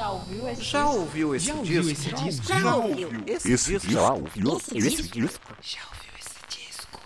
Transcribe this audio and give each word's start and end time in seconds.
Já 0.00 0.08
ouviu 0.12 0.48
esse 0.48 0.62
Já 0.62 0.82
disco? 0.82 0.98
ouviu 0.98 1.34
esse 1.34 1.46
Já 1.46 1.52
disco? 1.52 1.60
ouviu 1.60 1.90
esse 1.92 2.10
disco? 2.14 2.46
Já 2.46 2.74
ouviu 2.74 3.22
esse, 3.26 3.52
Esse 3.52 3.72
disco? 3.78 3.92
já 3.92 4.12
ouviu 4.14 4.56
Esse 4.56 4.78
esse 4.78 5.02
disco? 5.02 5.20
disco? 5.20 5.56
Já 5.60 5.80
ouviu 5.92 6.12
esse 6.18 6.40
disco? 6.48 7.00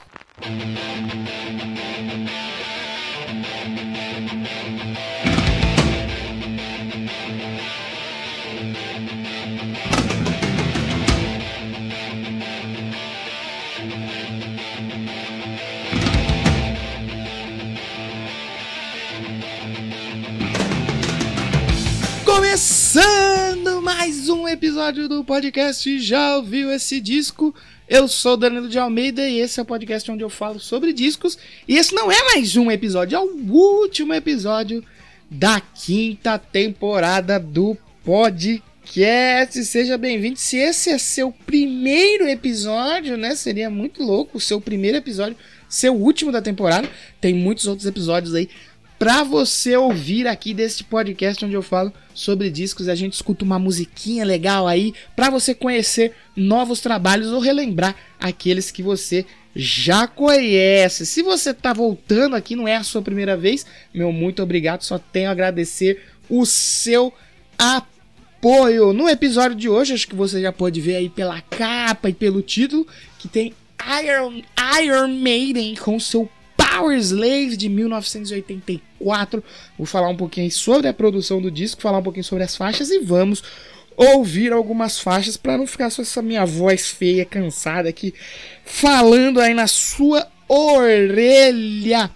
Um 24.45 24.49
episódio 24.49 25.09
do 25.09 25.25
podcast 25.25 25.99
Já 25.99 26.37
ouviu 26.37 26.71
esse 26.71 27.01
disco? 27.01 27.55
Eu 27.89 28.07
sou 28.07 28.37
Danilo 28.37 28.69
de 28.69 28.79
Almeida 28.79 29.27
e 29.27 29.41
esse 29.41 29.59
é 29.59 29.63
o 29.63 29.67
podcast 29.67 30.11
onde 30.11 30.23
eu 30.23 30.29
falo 30.29 30.61
sobre 30.61 30.93
discos. 30.93 31.39
E 31.67 31.79
esse 31.79 31.95
não 31.95 32.13
é 32.13 32.25
mais 32.25 32.55
um 32.55 32.71
episódio, 32.71 33.17
é 33.17 33.19
o 33.19 33.25
último 33.51 34.13
episódio 34.13 34.85
da 35.31 35.63
quinta 35.63 36.39
temporada 36.39 37.41
do 37.41 37.75
podcast. 38.05 39.65
Seja 39.65 39.97
bem-vindo. 39.97 40.39
Se 40.39 40.59
esse 40.59 40.91
é 40.91 40.99
seu 40.99 41.33
primeiro 41.33 42.29
episódio, 42.29 43.17
né? 43.17 43.35
Seria 43.35 43.71
muito 43.71 44.03
louco 44.03 44.37
o 44.37 44.41
seu 44.41 44.61
primeiro 44.61 44.99
episódio 44.99 45.39
ser 45.71 45.89
o 45.89 45.95
último 45.95 46.31
da 46.31 46.43
temporada. 46.43 46.87
Tem 47.19 47.33
muitos 47.33 47.67
outros 47.67 47.87
episódios 47.87 48.35
aí 48.35 48.51
pra 49.05 49.23
você 49.23 49.77
ouvir 49.77 50.27
aqui 50.27 50.55
deste 50.55 50.83
podcast 50.83 51.45
onde 51.45 51.53
eu 51.53 51.61
falo 51.61 51.93
sobre 52.15 52.49
discos, 52.49 52.89
a 52.89 52.95
gente 52.95 53.13
escuta 53.13 53.45
uma 53.45 53.59
musiquinha 53.59 54.25
legal 54.25 54.67
aí 54.67 54.95
pra 55.15 55.29
você 55.29 55.55
conhecer 55.55 56.15
novos 56.35 56.81
trabalhos 56.81 57.31
ou 57.31 57.39
relembrar 57.39 57.95
aqueles 58.19 58.71
que 58.71 58.83
você 58.83 59.27
já 59.55 60.07
conhece. 60.07 61.05
Se 61.05 61.23
você 61.23 61.53
tá 61.53 61.75
voltando 61.75 62.35
aqui, 62.35 62.57
não 62.57 62.67
é 62.67 62.77
a 62.77 62.83
sua 62.83 63.03
primeira 63.03 63.37
vez, 63.37 63.67
meu 63.93 64.11
muito 64.11 64.43
obrigado, 64.43 64.81
só 64.81 64.99
tenho 64.99 65.29
a 65.29 65.33
agradecer 65.33 66.03
o 66.27 66.47
seu 66.47 67.13
apoio. 67.59 68.95
No 68.95 69.07
episódio 69.07 69.55
de 69.55 69.69
hoje, 69.69 69.93
acho 69.93 70.09
que 70.09 70.17
você 70.17 70.41
já 70.41 70.51
pode 70.51 70.81
ver 70.81 70.97
aí 70.97 71.11
pela 71.11 71.43
capa 71.43 72.09
e 72.09 72.15
pelo 72.15 72.41
título 72.41 72.87
que 73.19 73.29
tem 73.29 73.53
Iron, 74.03 74.41
Iron 74.83 75.09
Maiden 75.09 75.75
com 75.75 76.01
seu 76.01 76.27
Power 76.75 76.99
Slave 76.99 77.57
de 77.57 77.69
1984. 77.69 79.45
Vou 79.79 79.87
falar 79.87 80.09
um 80.09 80.17
pouquinho 80.17 80.51
sobre 80.51 80.89
a 80.89 80.93
produção 80.93 81.41
do 81.41 81.49
disco, 81.49 81.81
falar 81.81 81.99
um 81.99 82.03
pouquinho 82.03 82.25
sobre 82.25 82.43
as 82.43 82.57
faixas 82.57 82.91
e 82.91 82.99
vamos 82.99 83.45
ouvir 83.97 84.53
algumas 84.53 84.99
faixas 84.99 85.37
para 85.37 85.57
não 85.57 85.69
ficar 85.69 85.89
só 85.91 86.03
essa 86.03 86.21
minha 86.21 86.45
voz 86.45 86.89
feia, 86.89 87.25
cansada 87.25 87.89
aqui, 87.89 88.13
falando 88.65 89.41
aí 89.41 89.55
na 89.55 89.69
sua 89.69 90.27
orelha. 90.49 92.11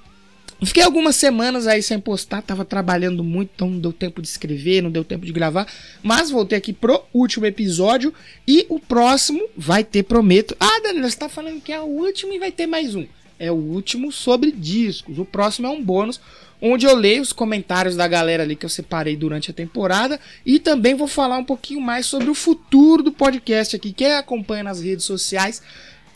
Fiquei 0.64 0.82
algumas 0.82 1.14
semanas 1.14 1.68
aí 1.68 1.80
sem 1.80 2.00
postar, 2.00 2.42
tava 2.42 2.64
trabalhando 2.64 3.22
muito, 3.22 3.52
então 3.54 3.70
não 3.70 3.78
deu 3.78 3.92
tempo 3.92 4.20
de 4.20 4.26
escrever, 4.26 4.82
não 4.82 4.90
deu 4.90 5.04
tempo 5.04 5.24
de 5.24 5.32
gravar, 5.32 5.72
mas 6.02 6.32
voltei 6.32 6.58
aqui 6.58 6.72
pro 6.72 7.04
último 7.14 7.46
episódio 7.46 8.12
e 8.46 8.66
o 8.68 8.80
próximo 8.80 9.40
vai 9.56 9.84
ter, 9.84 10.02
prometo. 10.02 10.56
Ah, 10.58 10.80
Danilo, 10.82 11.08
você 11.08 11.16
tá 11.16 11.28
falando 11.28 11.60
que 11.60 11.72
é 11.72 11.80
o 11.80 11.84
último 11.84 12.32
e 12.32 12.40
vai 12.40 12.50
ter 12.50 12.66
mais 12.66 12.96
um 12.96 13.06
é 13.38 13.50
o 13.50 13.54
último 13.54 14.10
sobre 14.10 14.50
discos. 14.50 15.18
O 15.18 15.24
próximo 15.24 15.66
é 15.66 15.70
um 15.70 15.82
bônus 15.82 16.20
onde 16.60 16.86
eu 16.86 16.94
leio 16.94 17.22
os 17.22 17.32
comentários 17.32 17.94
da 17.94 18.08
galera 18.08 18.42
ali 18.42 18.56
que 18.56 18.66
eu 18.66 18.70
separei 18.70 19.16
durante 19.16 19.50
a 19.50 19.54
temporada 19.54 20.18
e 20.44 20.58
também 20.58 20.94
vou 20.94 21.06
falar 21.06 21.38
um 21.38 21.44
pouquinho 21.44 21.80
mais 21.80 22.06
sobre 22.06 22.28
o 22.28 22.34
futuro 22.34 23.02
do 23.02 23.12
podcast 23.12 23.76
aqui. 23.76 23.92
Quem 23.92 24.14
acompanha 24.14 24.64
nas 24.64 24.82
redes 24.82 25.04
sociais 25.04 25.62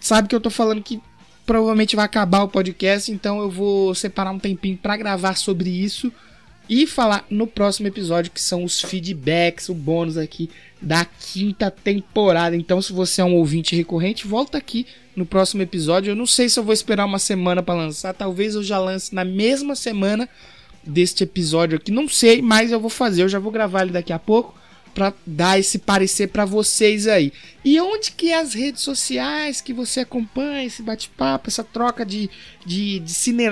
sabe 0.00 0.28
que 0.28 0.34
eu 0.34 0.40
tô 0.40 0.50
falando 0.50 0.82
que 0.82 1.00
provavelmente 1.46 1.96
vai 1.96 2.04
acabar 2.04 2.42
o 2.42 2.48
podcast, 2.48 3.10
então 3.10 3.40
eu 3.40 3.50
vou 3.50 3.94
separar 3.94 4.30
um 4.32 4.38
tempinho 4.38 4.76
para 4.76 4.96
gravar 4.96 5.36
sobre 5.36 5.70
isso 5.70 6.12
e 6.68 6.86
falar 6.86 7.24
no 7.28 7.46
próximo 7.46 7.88
episódio 7.88 8.30
que 8.30 8.40
são 8.40 8.64
os 8.64 8.80
feedbacks, 8.80 9.68
o 9.68 9.74
bônus 9.74 10.16
aqui 10.16 10.48
da 10.82 11.04
quinta 11.04 11.70
temporada. 11.70 12.56
Então, 12.56 12.82
se 12.82 12.92
você 12.92 13.20
é 13.20 13.24
um 13.24 13.36
ouvinte 13.36 13.76
recorrente, 13.76 14.26
volta 14.26 14.58
aqui 14.58 14.86
no 15.14 15.24
próximo 15.24 15.62
episódio. 15.62 16.10
Eu 16.10 16.16
não 16.16 16.26
sei 16.26 16.48
se 16.48 16.58
eu 16.58 16.64
vou 16.64 16.74
esperar 16.74 17.06
uma 17.06 17.18
semana 17.18 17.62
para 17.62 17.74
lançar, 17.74 18.12
talvez 18.12 18.54
eu 18.54 18.62
já 18.62 18.78
lance 18.78 19.14
na 19.14 19.24
mesma 19.24 19.76
semana 19.76 20.28
deste 20.84 21.22
episódio 21.22 21.76
aqui, 21.76 21.92
não 21.92 22.08
sei, 22.08 22.42
mas 22.42 22.72
eu 22.72 22.80
vou 22.80 22.90
fazer, 22.90 23.22
eu 23.22 23.28
já 23.28 23.38
vou 23.38 23.52
gravar 23.52 23.82
ele 23.82 23.92
daqui 23.92 24.12
a 24.12 24.18
pouco 24.18 24.60
para 24.92 25.14
dar 25.24 25.58
esse 25.58 25.78
parecer 25.78 26.26
para 26.26 26.44
vocês 26.44 27.06
aí. 27.06 27.32
E 27.64 27.80
onde 27.80 28.10
que 28.10 28.30
é 28.30 28.40
as 28.40 28.52
redes 28.52 28.82
sociais 28.82 29.60
que 29.60 29.72
você 29.72 30.00
acompanha 30.00 30.64
esse 30.64 30.82
bate-papo, 30.82 31.48
essa 31.48 31.62
troca 31.62 32.04
de, 32.04 32.28
de, 32.66 32.98
de 32.98 33.12
cine- 33.12 33.48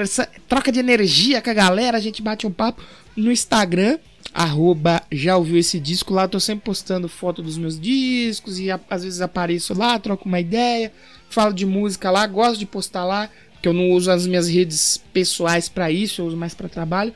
troca 0.49 0.73
de 0.73 0.81
energia 0.81 1.41
com 1.41 1.51
a 1.51 1.55
galera, 1.55 1.97
a 1.97 2.01
gente 2.01 2.21
bate 2.21 2.47
um 2.47 2.51
papo 2.51 2.83
no 3.17 3.31
Instagram, 3.31 3.99
arroba 4.33 5.03
já 5.11 5.37
ouviu 5.37 5.57
esse 5.59 5.79
disco 5.81 6.15
lá, 6.15 6.29
tô 6.29 6.39
sempre 6.39 6.65
postando 6.65 7.09
foto 7.09 7.43
dos 7.43 7.59
meus 7.59 7.79
discos 7.81 8.59
e 8.61 8.71
a- 8.71 8.81
às 8.89 9.03
vezes 9.05 9.21
apareço 9.21 9.75
lá, 9.75 9.99
troco 9.99 10.29
uma 10.29 10.41
ideia, 10.41 10.93
falo 11.29 11.53
de 11.53 11.67
música 11.67 12.11
lá, 12.11 12.27
gosto 12.27 12.59
de 12.59 12.67
postar 12.67 13.05
lá, 13.05 13.29
que 13.61 13.69
eu 13.69 13.73
não 13.73 13.91
uso 13.91 14.11
as 14.11 14.27
minhas 14.27 14.49
redes 14.49 15.03
pessoais 15.13 15.69
para 15.69 15.91
isso, 15.91 16.21
eu 16.23 16.27
uso 16.27 16.37
mais 16.37 16.55
para 16.55 16.69
trabalho. 16.69 17.13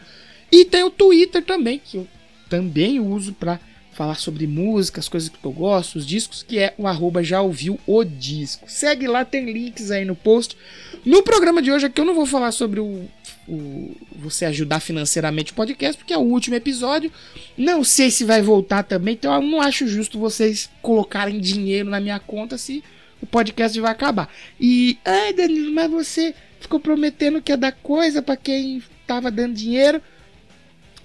E 0.53 0.65
tem 0.65 0.83
o 0.83 0.91
Twitter 0.91 1.43
também, 1.43 1.79
que 1.83 1.97
eu 1.99 2.09
também 2.49 3.01
uso 3.01 3.33
para 3.33 3.59
falar 3.95 4.17
sobre 4.17 4.47
música, 4.47 5.01
as 5.01 5.09
coisas 5.09 5.29
que 5.29 5.45
eu 5.45 5.53
gosto, 5.53 5.97
os 5.97 6.07
discos, 6.07 6.43
que 6.43 6.59
é 6.59 6.75
o 6.77 6.87
arroba 6.87 7.23
já 7.23 7.41
ouviu 7.41 7.79
o 7.87 8.05
disco. 8.05 8.71
Segue 8.71 9.07
lá, 9.07 9.25
tem 9.25 9.51
links 9.53 9.91
aí 9.91 10.05
no 10.05 10.15
post. 10.15 10.57
No 11.05 11.23
programa 11.23 11.63
de 11.63 11.71
hoje 11.71 11.87
aqui 11.87 12.01
eu 12.01 12.05
não 12.05 12.15
vou 12.15 12.27
falar 12.27 12.53
sobre 12.53 12.81
o, 12.81 13.09
o 13.49 13.97
você 14.17 14.45
ajudar 14.47 14.81
financeiramente 14.81 15.53
o 15.53 15.55
podcast, 15.55 15.97
porque 15.97 16.13
é 16.13 16.19
o 16.19 16.23
último 16.23 16.57
episódio. 16.57 17.13
Não 17.57 17.85
sei 17.85 18.11
se 18.11 18.25
vai 18.25 18.43
voltar 18.43 18.83
também, 18.83 19.15
então 19.15 19.33
eu 19.35 19.43
não 19.43 19.61
acho 19.61 19.87
justo 19.87 20.19
vocês 20.19 20.69
colocarem 20.83 21.39
dinheiro 21.39 21.89
na 21.89 22.01
minha 22.01 22.19
conta 22.19 22.59
se 22.59 22.83
o 23.21 23.27
podcast 23.27 23.79
vai 23.81 23.93
acabar. 23.93 24.29
E, 24.61 24.99
ai 25.05 25.33
Danilo, 25.33 25.73
mas 25.73 25.91
você 25.91 26.35
ficou 26.61 26.81
prometendo 26.81 27.41
que 27.41 27.53
ia 27.53 27.57
dar 27.57 27.73
coisa 27.73 28.23
para 28.23 28.37
quem 28.37 28.83
tava 29.07 29.31
dando 29.31 29.55
dinheiro. 29.55 30.01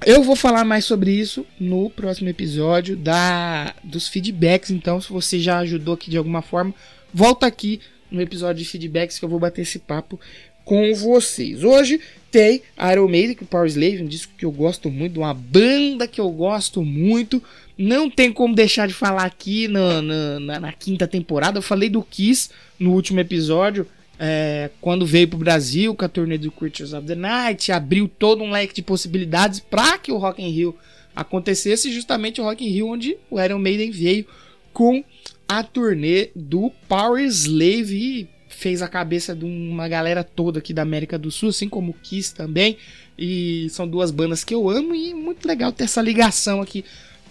Eu 0.06 0.24
vou 0.24 0.36
falar 0.36 0.64
mais 0.64 0.86
sobre 0.86 1.12
isso 1.12 1.46
no 1.60 1.90
próximo 1.90 2.30
episódio 2.30 2.96
da 2.96 3.76
dos 3.84 4.08
feedbacks. 4.08 4.72
Então, 4.72 5.00
se 5.02 5.10
você 5.12 5.40
já 5.40 5.60
ajudou 5.60 5.94
aqui 5.96 6.10
de 6.10 6.18
alguma 6.18 6.42
forma, 6.42 6.74
volta 7.14 7.46
aqui 7.46 7.82
no 8.10 8.22
episódio 8.22 8.64
de 8.64 8.70
feedbacks 8.70 9.20
que 9.20 9.26
eu 9.26 9.30
vou 9.30 9.40
bater 9.40 9.62
esse 9.64 9.78
papo 9.78 10.20
com 10.64 10.94
vocês. 10.94 11.64
Hoje 11.64 12.00
tem 12.32 12.62
Iron 12.92 13.08
Maiden, 13.08 13.38
o 13.42 13.46
Power 13.46 13.68
Slave, 13.68 14.04
um 14.04 14.08
disco 14.08 14.34
que 14.38 14.46
eu 14.46 14.52
gosto 14.52 14.90
muito, 14.90 15.20
uma 15.20 15.34
banda 15.34 16.08
que 16.08 16.22
eu 16.22 16.30
gosto 16.30 16.84
muito. 16.84 17.44
Não 17.78 18.10
tem 18.10 18.32
como 18.32 18.56
deixar 18.56 18.88
de 18.88 18.94
falar 18.94 19.24
aqui 19.26 19.68
na- 19.68 20.60
na 20.60 20.72
quinta 20.74 21.08
temporada. 21.08 21.58
Eu 21.58 21.64
falei 21.64 21.90
do 21.90 22.02
Kiss 22.04 22.50
no 22.80 22.94
último 22.94 23.20
episódio. 23.20 23.86
É, 24.20 24.70
quando 24.82 25.06
veio 25.06 25.30
pro 25.30 25.38
Brasil 25.38 25.96
com 25.96 26.04
a 26.04 26.10
turnê 26.10 26.38
do 26.38 26.52
Creatures 26.52 26.92
of 26.92 27.08
the 27.08 27.16
Night, 27.16 27.72
abriu 27.72 28.08
todo 28.08 28.44
um 28.44 28.52
leque 28.52 28.74
de 28.74 28.82
possibilidades 28.82 29.62
para 29.62 29.98
que 29.98 30.12
o 30.12 30.18
Rock 30.18 30.44
in 30.44 30.50
Rio 30.50 30.76
acontecesse, 31.16 31.92
justamente 31.92 32.42
o 32.42 32.44
Rock 32.44 32.66
in 32.66 32.70
Rio 32.70 32.88
onde 32.88 33.18
o 33.32 33.40
Iron 33.40 33.60
Maiden 33.60 33.92
veio 33.92 34.26
com 34.74 35.04
a 35.48 35.64
turnê 35.64 36.32
do 36.36 36.70
Power 36.88 37.24
Slave 37.24 37.96
e 37.96 38.30
fez 38.50 38.82
a 38.82 38.90
cabeça 38.90 39.34
de 39.34 39.46
uma 39.46 39.88
galera 39.88 40.24
toda 40.24 40.60
aqui 40.60 40.74
da 40.74 40.82
América 40.82 41.18
do 41.18 41.32
Sul, 41.32 41.50
assim 41.50 41.70
como 41.70 41.92
o 41.92 41.96
Kiss 41.96 42.36
também. 42.36 42.78
E 43.18 43.68
são 43.70 43.88
duas 43.88 44.12
bandas 44.12 44.44
que 44.44 44.54
eu 44.54 44.70
amo 44.70 44.94
e 44.94 45.14
muito 45.14 45.48
legal 45.48 45.72
ter 45.72 45.86
essa 45.86 46.02
ligação 46.02 46.62
aqui 46.62 46.84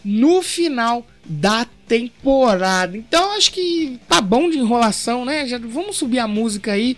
no 0.05 0.43
final 0.43 1.07
da 1.25 1.67
temporada. 1.89 2.97
Então 2.97 3.33
acho 3.33 3.51
que 3.51 3.99
tá 4.07 4.21
bom 4.21 4.51
de 4.51 4.59
enrolação, 4.59 5.25
né? 5.25 5.47
Já 5.47 5.59
vamos 5.59 5.97
subir 5.97 6.19
a 6.19 6.29
música 6.29 6.73
aí 6.73 6.97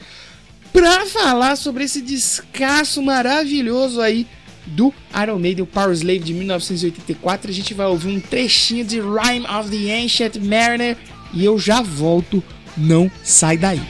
pra 0.72 1.06
falar 1.06 1.56
sobre 1.56 1.84
esse 1.84 2.02
descasso 2.02 3.00
maravilhoso 3.02 4.00
aí 4.00 4.26
do 4.66 4.92
Iron 5.22 5.38
Maiden, 5.38 5.64
Power 5.64 5.92
Slave 5.92 6.18
de 6.18 6.34
1984. 6.34 7.50
A 7.50 7.54
gente 7.54 7.72
vai 7.72 7.86
ouvir 7.86 8.08
um 8.08 8.20
trechinho 8.20 8.84
de 8.84 9.00
Rhyme 9.00 9.46
of 9.46 9.70
the 9.70 10.02
Ancient 10.02 10.36
Mariner 10.36 10.96
e 11.32 11.44
eu 11.44 11.58
já 11.58 11.80
volto. 11.80 12.42
Não 12.76 13.10
sai 13.22 13.56
daí. 13.56 13.80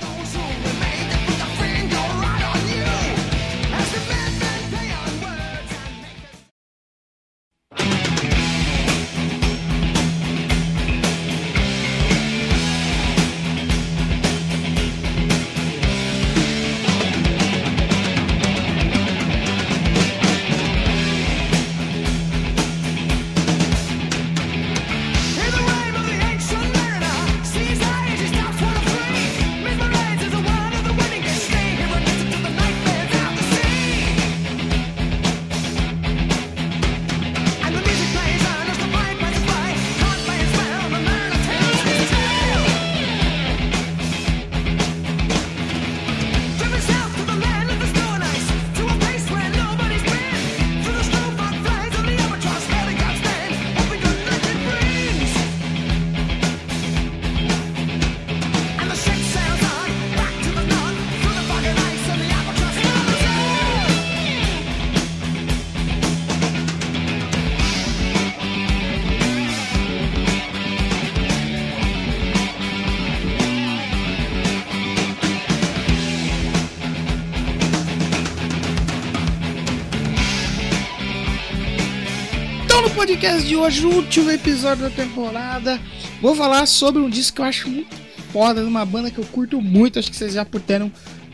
Podcast 82.95 83.47
de 83.47 83.57
hoje, 83.57 83.87
o 83.87 83.95
último 83.95 84.31
episódio 84.31 84.85
da 84.85 84.91
temporada, 84.91 85.81
vou 86.21 86.35
falar 86.35 86.67
sobre 86.67 87.01
um 87.01 87.09
disco 87.09 87.37
que 87.37 87.41
eu 87.41 87.47
acho 87.47 87.69
muito 87.69 87.97
foda, 88.33 88.63
de 88.63 88.67
uma 88.67 88.85
banda 88.85 89.11
que 89.11 89.19
eu 89.19 89.25
curto 89.25 89.61
muito, 89.61 89.99
acho 89.99 90.11
que 90.11 90.17
vocês 90.17 90.35
já 90.35 90.45
puderam 90.45 90.91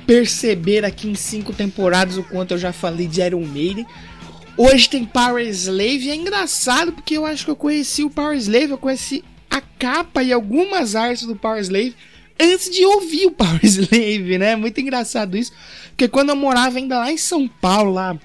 perceber 0.06 0.84
aqui 0.84 1.08
em 1.08 1.14
cinco 1.14 1.52
temporadas 1.52 2.16
o 2.16 2.22
quanto 2.22 2.52
eu 2.52 2.58
já 2.58 2.72
falei 2.72 3.06
de 3.06 3.20
Iron 3.20 3.44
Maiden. 3.44 3.86
Hoje 4.56 4.88
tem 4.88 5.04
Power 5.04 5.46
Slave, 5.48 6.06
e 6.06 6.10
é 6.10 6.14
engraçado 6.14 6.92
porque 6.92 7.16
eu 7.16 7.24
acho 7.24 7.44
que 7.44 7.50
eu 7.50 7.56
conheci 7.56 8.04
o 8.04 8.10
Power 8.10 8.36
Slave, 8.36 8.70
eu 8.70 8.78
conheci 8.78 9.24
a 9.50 9.60
capa 9.60 10.22
e 10.22 10.32
algumas 10.32 10.94
artes 10.94 11.26
do 11.26 11.36
Power 11.36 11.60
Slave 11.60 11.94
antes 12.38 12.70
de 12.70 12.84
ouvir 12.84 13.26
o 13.26 13.32
Power 13.36 13.64
Slave, 13.64 14.38
né? 14.38 14.56
Muito 14.56 14.80
engraçado 14.80 15.36
isso, 15.36 15.52
porque 15.88 16.08
quando 16.08 16.30
eu 16.30 16.36
morava 16.36 16.78
ainda 16.78 16.98
lá 16.98 17.10
em 17.10 17.18
São 17.18 17.48
Paulo, 17.48 17.92
lá 17.92 18.18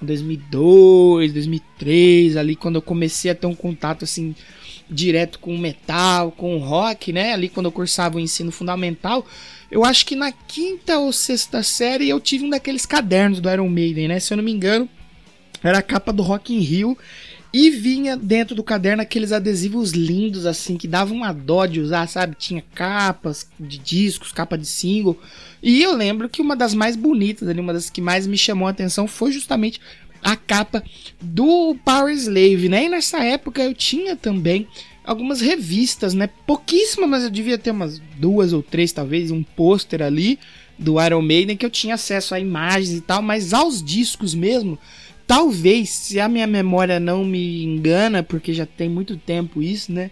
2002, 0.00 1.32
2003, 1.32 2.36
ali 2.36 2.54
quando 2.54 2.76
eu 2.76 2.82
comecei 2.82 3.30
a 3.30 3.34
ter 3.34 3.46
um 3.46 3.54
contato 3.54 4.04
assim 4.04 4.34
direto 4.90 5.38
com 5.38 5.54
o 5.54 5.58
metal, 5.58 6.32
com 6.32 6.56
o 6.56 6.58
rock, 6.58 7.12
né? 7.12 7.32
Ali 7.32 7.48
quando 7.48 7.66
eu 7.66 7.72
cursava 7.72 8.16
o 8.16 8.20
ensino 8.20 8.50
fundamental, 8.50 9.26
eu 9.70 9.84
acho 9.84 10.06
que 10.06 10.16
na 10.16 10.32
quinta 10.32 10.98
ou 10.98 11.12
sexta 11.12 11.62
série 11.62 12.08
eu 12.08 12.18
tive 12.18 12.44
um 12.44 12.50
daqueles 12.50 12.86
cadernos 12.86 13.40
do 13.40 13.50
Iron 13.50 13.68
Maiden, 13.68 14.08
né? 14.08 14.20
Se 14.20 14.32
eu 14.32 14.36
não 14.36 14.44
me 14.44 14.52
engano, 14.52 14.88
era 15.62 15.78
a 15.78 15.82
capa 15.82 16.12
do 16.12 16.22
Rock 16.22 16.54
in 16.54 16.60
Rio 16.60 16.96
e 17.52 17.70
vinha 17.70 18.16
dentro 18.16 18.54
do 18.54 18.62
caderno 18.62 19.02
aqueles 19.02 19.32
adesivos 19.32 19.92
lindos 19.92 20.44
assim 20.44 20.76
que 20.76 20.86
davam 20.86 21.16
uma 21.16 21.32
dó 21.32 21.64
de 21.66 21.80
usar, 21.80 22.06
sabe? 22.06 22.36
Tinha 22.38 22.62
capas 22.74 23.48
de 23.58 23.78
discos, 23.78 24.32
capa 24.32 24.58
de 24.58 24.66
single. 24.66 25.18
E 25.62 25.82
eu 25.82 25.94
lembro 25.96 26.28
que 26.28 26.42
uma 26.42 26.54
das 26.54 26.74
mais 26.74 26.94
bonitas 26.94 27.48
ali, 27.48 27.60
uma 27.60 27.72
das 27.72 27.88
que 27.88 28.00
mais 28.00 28.26
me 28.26 28.36
chamou 28.36 28.68
a 28.68 28.70
atenção 28.70 29.08
foi 29.08 29.32
justamente 29.32 29.80
a 30.22 30.36
capa 30.36 30.82
do 31.20 31.76
Power 31.84 32.12
Slave, 32.14 32.68
né? 32.68 32.84
E 32.84 32.88
nessa 32.88 33.24
época 33.24 33.62
eu 33.62 33.74
tinha 33.74 34.14
também 34.16 34.66
algumas 35.04 35.40
revistas, 35.40 36.12
né? 36.12 36.28
Pouquíssimas, 36.46 37.08
mas 37.08 37.24
eu 37.24 37.30
devia 37.30 37.56
ter 37.56 37.70
umas 37.70 38.00
duas 38.18 38.52
ou 38.52 38.62
três, 38.62 38.92
talvez, 38.92 39.30
um 39.30 39.42
pôster 39.42 40.02
ali 40.02 40.38
do 40.78 41.02
Iron 41.02 41.22
Maiden 41.22 41.56
que 41.56 41.66
eu 41.66 41.70
tinha 41.70 41.94
acesso 41.94 42.34
a 42.34 42.40
imagens 42.40 42.92
e 42.92 43.00
tal, 43.00 43.20
mas 43.22 43.52
aos 43.52 43.82
discos 43.82 44.34
mesmo, 44.34 44.78
talvez, 45.28 45.90
se 45.90 46.18
a 46.18 46.28
minha 46.28 46.46
memória 46.46 46.98
não 46.98 47.24
me 47.24 47.62
engana, 47.62 48.24
porque 48.24 48.52
já 48.52 48.66
tem 48.66 48.88
muito 48.88 49.16
tempo 49.16 49.62
isso, 49.62 49.92
né? 49.92 50.10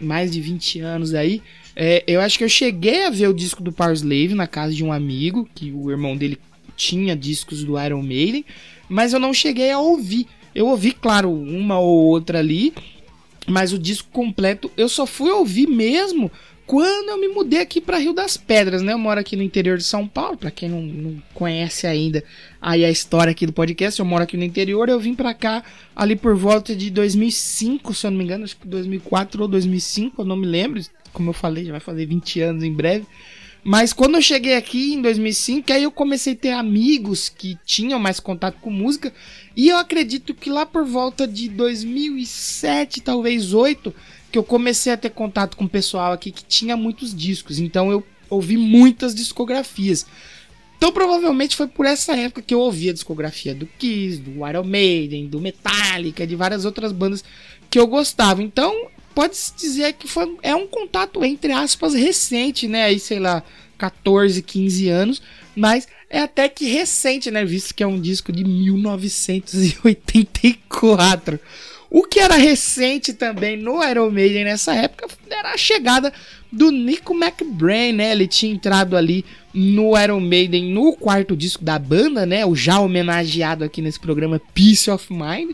Mais 0.00 0.30
de 0.30 0.40
20 0.40 0.78
anos 0.78 1.14
aí. 1.14 1.42
É, 1.74 2.04
eu 2.06 2.20
acho 2.20 2.38
que 2.38 2.44
eu 2.44 2.48
cheguei 2.48 3.06
a 3.06 3.10
ver 3.10 3.28
o 3.28 3.34
disco 3.34 3.60
do 3.60 3.72
Power 3.72 3.94
Slave 3.94 4.34
na 4.34 4.46
casa 4.46 4.72
de 4.72 4.84
um 4.84 4.92
amigo, 4.92 5.48
que 5.52 5.72
o 5.72 5.90
irmão 5.90 6.16
dele 6.16 6.38
tinha 6.76 7.16
discos 7.16 7.64
do 7.64 7.82
Iron 7.82 8.02
Maiden 8.02 8.44
mas 8.90 9.12
eu 9.12 9.20
não 9.20 9.32
cheguei 9.32 9.70
a 9.70 9.78
ouvir. 9.78 10.26
Eu 10.52 10.66
ouvi, 10.66 10.90
claro, 10.90 11.32
uma 11.32 11.78
ou 11.78 12.08
outra 12.08 12.40
ali, 12.40 12.74
mas 13.46 13.72
o 13.72 13.78
disco 13.78 14.08
completo 14.12 14.70
eu 14.76 14.88
só 14.88 15.06
fui 15.06 15.30
ouvir 15.30 15.68
mesmo 15.68 16.30
quando 16.70 17.08
eu 17.08 17.18
me 17.18 17.26
mudei 17.26 17.58
aqui 17.58 17.80
para 17.80 17.98
Rio 17.98 18.12
das 18.12 18.36
Pedras, 18.36 18.80
né? 18.80 18.92
Eu 18.92 18.98
moro 18.98 19.18
aqui 19.18 19.34
no 19.34 19.42
interior 19.42 19.76
de 19.76 19.82
São 19.82 20.06
Paulo, 20.06 20.36
para 20.36 20.52
quem 20.52 20.68
não, 20.68 20.80
não, 20.80 21.20
conhece 21.34 21.84
ainda 21.84 22.22
aí 22.62 22.84
a 22.84 22.90
história 22.90 23.32
aqui 23.32 23.44
do 23.44 23.52
podcast, 23.52 23.98
eu 23.98 24.06
moro 24.06 24.22
aqui 24.22 24.36
no 24.36 24.44
interior, 24.44 24.88
eu 24.88 25.00
vim 25.00 25.12
para 25.12 25.34
cá 25.34 25.64
ali 25.96 26.14
por 26.14 26.36
volta 26.36 26.72
de 26.76 26.88
2005, 26.88 27.92
se 27.92 28.06
eu 28.06 28.12
não 28.12 28.18
me 28.18 28.22
engano, 28.22 28.44
acho 28.44 28.56
que 28.56 28.68
2004 28.68 29.42
ou 29.42 29.48
2005, 29.48 30.22
eu 30.22 30.24
não 30.24 30.36
me 30.36 30.46
lembro, 30.46 30.80
como 31.12 31.30
eu 31.30 31.34
falei, 31.34 31.64
já 31.64 31.72
vai 31.72 31.80
fazer 31.80 32.06
20 32.06 32.40
anos 32.40 32.62
em 32.62 32.72
breve. 32.72 33.04
Mas 33.64 33.92
quando 33.92 34.14
eu 34.14 34.22
cheguei 34.22 34.54
aqui 34.54 34.94
em 34.94 35.02
2005, 35.02 35.72
aí 35.72 35.82
eu 35.82 35.90
comecei 35.90 36.34
a 36.34 36.36
ter 36.36 36.52
amigos 36.52 37.28
que 37.28 37.58
tinham 37.64 37.98
mais 37.98 38.20
contato 38.20 38.58
com 38.60 38.70
música. 38.70 39.12
E 39.56 39.68
eu 39.68 39.76
acredito 39.76 40.32
que 40.34 40.48
lá 40.48 40.64
por 40.64 40.84
volta 40.84 41.26
de 41.26 41.48
2007, 41.48 43.02
talvez 43.02 43.52
8, 43.52 43.92
que 44.30 44.38
eu 44.38 44.44
comecei 44.44 44.92
a 44.92 44.96
ter 44.96 45.10
contato 45.10 45.56
com 45.56 45.64
o 45.64 45.68
pessoal 45.68 46.12
aqui 46.12 46.30
que 46.30 46.44
tinha 46.44 46.76
muitos 46.76 47.14
discos. 47.14 47.58
Então 47.58 47.90
eu 47.90 48.06
ouvi 48.28 48.56
muitas 48.56 49.14
discografias. 49.14 50.06
Então 50.76 50.92
provavelmente 50.92 51.56
foi 51.56 51.66
por 51.66 51.84
essa 51.84 52.16
época 52.16 52.40
que 52.40 52.54
eu 52.54 52.60
ouvi 52.60 52.88
a 52.88 52.92
discografia 52.92 53.54
do 53.54 53.66
Kiss, 53.66 54.18
do 54.18 54.46
Iron 54.48 54.64
Maiden, 54.64 55.26
do 55.26 55.40
Metallica, 55.40 56.26
de 56.26 56.36
várias 56.36 56.64
outras 56.64 56.92
bandas 56.92 57.24
que 57.68 57.78
eu 57.78 57.86
gostava. 57.86 58.42
Então 58.42 58.88
pode-se 59.14 59.54
dizer 59.56 59.92
que 59.94 60.08
foi, 60.08 60.36
é 60.42 60.54
um 60.54 60.66
contato, 60.66 61.22
entre 61.24 61.52
aspas, 61.52 61.94
recente, 61.94 62.66
né? 62.66 62.84
Aí, 62.84 62.98
sei 62.98 63.18
lá, 63.18 63.42
14, 63.76 64.40
15 64.42 64.88
anos, 64.88 65.20
mas 65.54 65.86
é 66.08 66.20
até 66.20 66.48
que 66.48 66.64
recente, 66.66 67.30
né? 67.30 67.44
Visto 67.44 67.74
que 67.74 67.82
é 67.82 67.86
um 67.86 68.00
disco 68.00 68.32
de 68.32 68.42
1984. 68.44 71.38
O 71.90 72.04
que 72.04 72.20
era 72.20 72.36
recente 72.36 73.12
também 73.12 73.56
no 73.56 73.82
Iron 73.82 74.10
Maiden 74.10 74.44
nessa 74.44 74.72
época 74.74 75.08
era 75.28 75.52
a 75.52 75.56
chegada 75.56 76.12
do 76.50 76.70
Nico 76.70 77.14
McBrain, 77.14 77.92
né? 77.92 78.12
Ele 78.12 78.28
tinha 78.28 78.52
entrado 78.52 78.96
ali 78.96 79.24
no 79.52 79.98
Iron 79.98 80.20
Maiden 80.20 80.72
no 80.72 80.92
quarto 80.92 81.36
disco 81.36 81.64
da 81.64 81.78
banda, 81.78 82.24
né? 82.24 82.46
O 82.46 82.54
já 82.54 82.78
homenageado 82.78 83.64
aqui 83.64 83.82
nesse 83.82 83.98
programa 83.98 84.40
Peace 84.54 84.88
of 84.88 85.12
Mind 85.12 85.50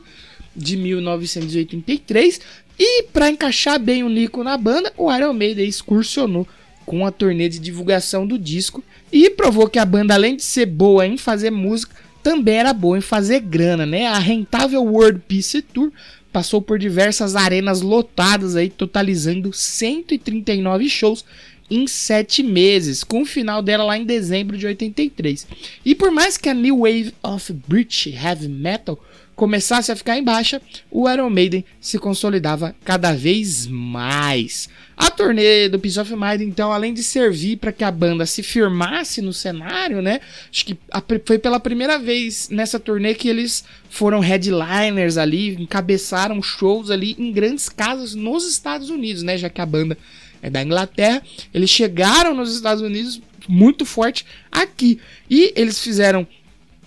de 0.54 0.76
1983, 0.76 2.40
e 2.78 3.04
para 3.04 3.30
encaixar 3.30 3.78
bem 3.78 4.02
o 4.02 4.08
Nico 4.08 4.44
na 4.44 4.56
banda, 4.56 4.92
o 4.96 5.12
Iron 5.14 5.32
Maiden 5.32 5.66
excursionou 5.66 6.46
com 6.84 7.04
a 7.04 7.10
turnê 7.10 7.48
de 7.48 7.58
divulgação 7.58 8.26
do 8.26 8.38
disco 8.38 8.82
e 9.12 9.30
provou 9.30 9.68
que 9.68 9.78
a 9.78 9.84
banda, 9.84 10.14
além 10.14 10.36
de 10.36 10.42
ser 10.42 10.66
boa 10.66 11.06
em 11.06 11.16
fazer 11.16 11.50
música, 11.50 11.94
também 12.22 12.56
era 12.56 12.72
boa 12.72 12.98
em 12.98 13.02
fazer 13.02 13.40
grana, 13.40 13.86
né? 13.86 14.06
A 14.06 14.18
rentável 14.18 14.82
World 14.82 15.20
Peace 15.28 15.62
Tour 15.62 15.92
passou 16.36 16.60
por 16.60 16.78
diversas 16.78 17.34
arenas 17.34 17.80
lotadas 17.80 18.56
aí, 18.56 18.68
totalizando 18.68 19.54
139 19.54 20.86
shows 20.86 21.24
em 21.70 21.86
sete 21.86 22.42
meses, 22.42 23.02
com 23.02 23.22
o 23.22 23.24
final 23.24 23.62
dela 23.62 23.84
lá 23.84 23.96
em 23.96 24.04
dezembro 24.04 24.58
de 24.58 24.66
83. 24.66 25.46
E 25.82 25.94
por 25.94 26.10
mais 26.10 26.36
que 26.36 26.50
a 26.50 26.52
New 26.52 26.80
Wave 26.80 27.14
of 27.22 27.54
British 27.66 28.08
Heavy 28.08 28.48
Metal 28.48 29.02
começasse 29.36 29.92
a 29.92 29.96
ficar 29.96 30.16
em 30.16 30.24
baixa, 30.24 30.60
o 30.90 31.08
Iron 31.08 31.28
Maiden 31.28 31.64
se 31.78 31.98
consolidava 31.98 32.74
cada 32.82 33.12
vez 33.12 33.66
mais. 33.66 34.68
A 34.96 35.10
turnê 35.10 35.68
do 35.68 35.78
Peace 35.78 36.00
of 36.00 36.10
Mind, 36.16 36.40
então, 36.40 36.72
além 36.72 36.94
de 36.94 37.04
servir 37.04 37.58
para 37.58 37.70
que 37.70 37.84
a 37.84 37.90
banda 37.90 38.24
se 38.24 38.42
firmasse 38.42 39.20
no 39.20 39.34
cenário, 39.34 40.00
né? 40.00 40.20
Acho 40.50 40.64
que 40.64 40.78
foi 41.26 41.38
pela 41.38 41.60
primeira 41.60 41.98
vez 41.98 42.48
nessa 42.48 42.80
turnê 42.80 43.14
que 43.14 43.28
eles 43.28 43.62
foram 43.90 44.20
headliners 44.20 45.18
ali, 45.18 45.54
encabeçaram 45.60 46.42
shows 46.42 46.90
ali 46.90 47.14
em 47.18 47.30
grandes 47.30 47.68
casas 47.68 48.14
nos 48.14 48.48
Estados 48.48 48.88
Unidos, 48.88 49.22
né? 49.22 49.36
Já 49.36 49.50
que 49.50 49.60
a 49.60 49.66
banda 49.66 49.98
é 50.42 50.48
da 50.48 50.62
Inglaterra, 50.62 51.22
eles 51.52 51.68
chegaram 51.68 52.34
nos 52.34 52.54
Estados 52.54 52.82
Unidos 52.82 53.20
muito 53.46 53.84
forte 53.84 54.24
aqui 54.50 54.98
e 55.28 55.52
eles 55.54 55.78
fizeram 55.78 56.26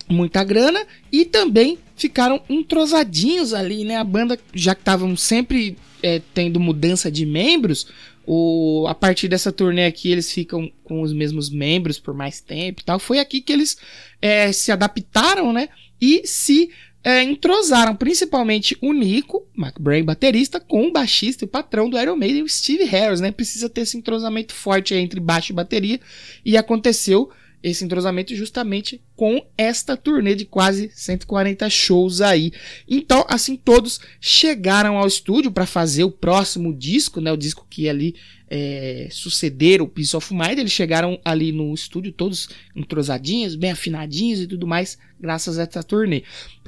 muita 0.10 0.44
grana 0.44 0.86
e 1.12 1.24
também 1.24 1.78
ficaram 1.96 2.42
entrosadinhos 2.50 3.54
ali, 3.54 3.84
né? 3.84 3.98
A 3.98 4.04
banda, 4.04 4.40
já 4.54 4.74
que 4.74 4.82
estavam 4.82 5.16
sempre 5.16 5.78
é, 6.02 6.22
tendo 6.34 6.60
mudança 6.60 7.12
de 7.12 7.26
membros, 7.26 7.88
o, 8.26 8.86
a 8.88 8.96
partir 8.96 9.28
dessa 9.28 9.52
turnê 9.52 9.86
aqui 9.86 10.12
eles 10.12 10.32
ficam 10.32 10.72
com 10.84 11.02
os 11.02 11.14
mesmos 11.14 11.50
membros 11.50 12.00
por 12.00 12.14
mais 12.14 12.40
tempo 12.40 12.82
e 12.82 12.86
tal. 12.86 13.00
Foi 13.00 13.20
aqui 13.20 13.42
que 13.42 13.52
eles 13.54 13.78
é, 14.22 14.52
se 14.52 14.72
adaptaram, 14.72 15.54
né? 15.54 15.70
E 16.02 16.22
se 16.26 16.70
é, 17.04 17.24
entrosaram, 17.24 17.96
principalmente 17.96 18.78
o 18.82 18.94
Nico, 18.94 19.48
McBrain, 19.58 20.04
baterista, 20.04 20.60
com 20.60 20.88
o 20.88 20.92
baixista 20.92 21.44
e 21.44 21.48
o 21.48 21.50
patrão 21.50 21.90
do 21.90 22.00
Iron 22.00 22.16
Maiden, 22.16 22.44
o 22.44 22.50
Steve 22.50 22.84
Harris, 22.84 23.22
né? 23.22 23.32
Precisa 23.32 23.70
ter 23.70 23.82
esse 23.82 23.98
entrosamento 23.98 24.54
forte 24.54 24.94
entre 24.94 25.20
baixo 25.20 25.52
e 25.52 25.56
bateria. 25.56 26.00
E 26.46 26.58
aconteceu 26.58 27.30
esse 27.62 27.84
entrosamento 27.84 28.36
justamente 28.36 29.02
com 29.16 29.46
esta 29.58 29.98
turnê 29.98 30.34
de 30.34 30.46
quase 30.46 30.90
140 30.94 31.70
shows 31.70 32.22
aí. 32.22 32.52
Então, 32.88 33.26
assim, 33.28 33.56
todos 33.56 34.00
chegaram 34.20 34.98
ao 34.98 35.08
estúdio 35.08 35.52
para 35.52 35.66
fazer 35.66 36.04
o 36.04 36.12
próximo 36.12 36.74
disco, 36.74 37.20
né? 37.20 37.32
O 37.32 37.38
disco 37.38 37.68
que 37.70 37.90
ali 37.90 38.16
é, 38.50 39.08
suceder 39.12 39.82
o 39.82 39.88
Peace 39.88 40.16
of 40.16 40.34
Mind. 40.34 40.58
Eles 40.58 40.72
chegaram 40.72 41.20
ali 41.24 41.52
no 41.52 41.74
estúdio 41.74 42.12
todos 42.12 42.50
entrosadinhos, 42.76 43.56
bem 43.56 43.72
afinadinhos 43.72 44.42
e 44.42 44.48
tudo 44.48 44.66
mais, 44.66 44.98
graças 45.20 45.60
a 45.60 45.64
essa 45.64 45.84
turnê. 45.84 46.24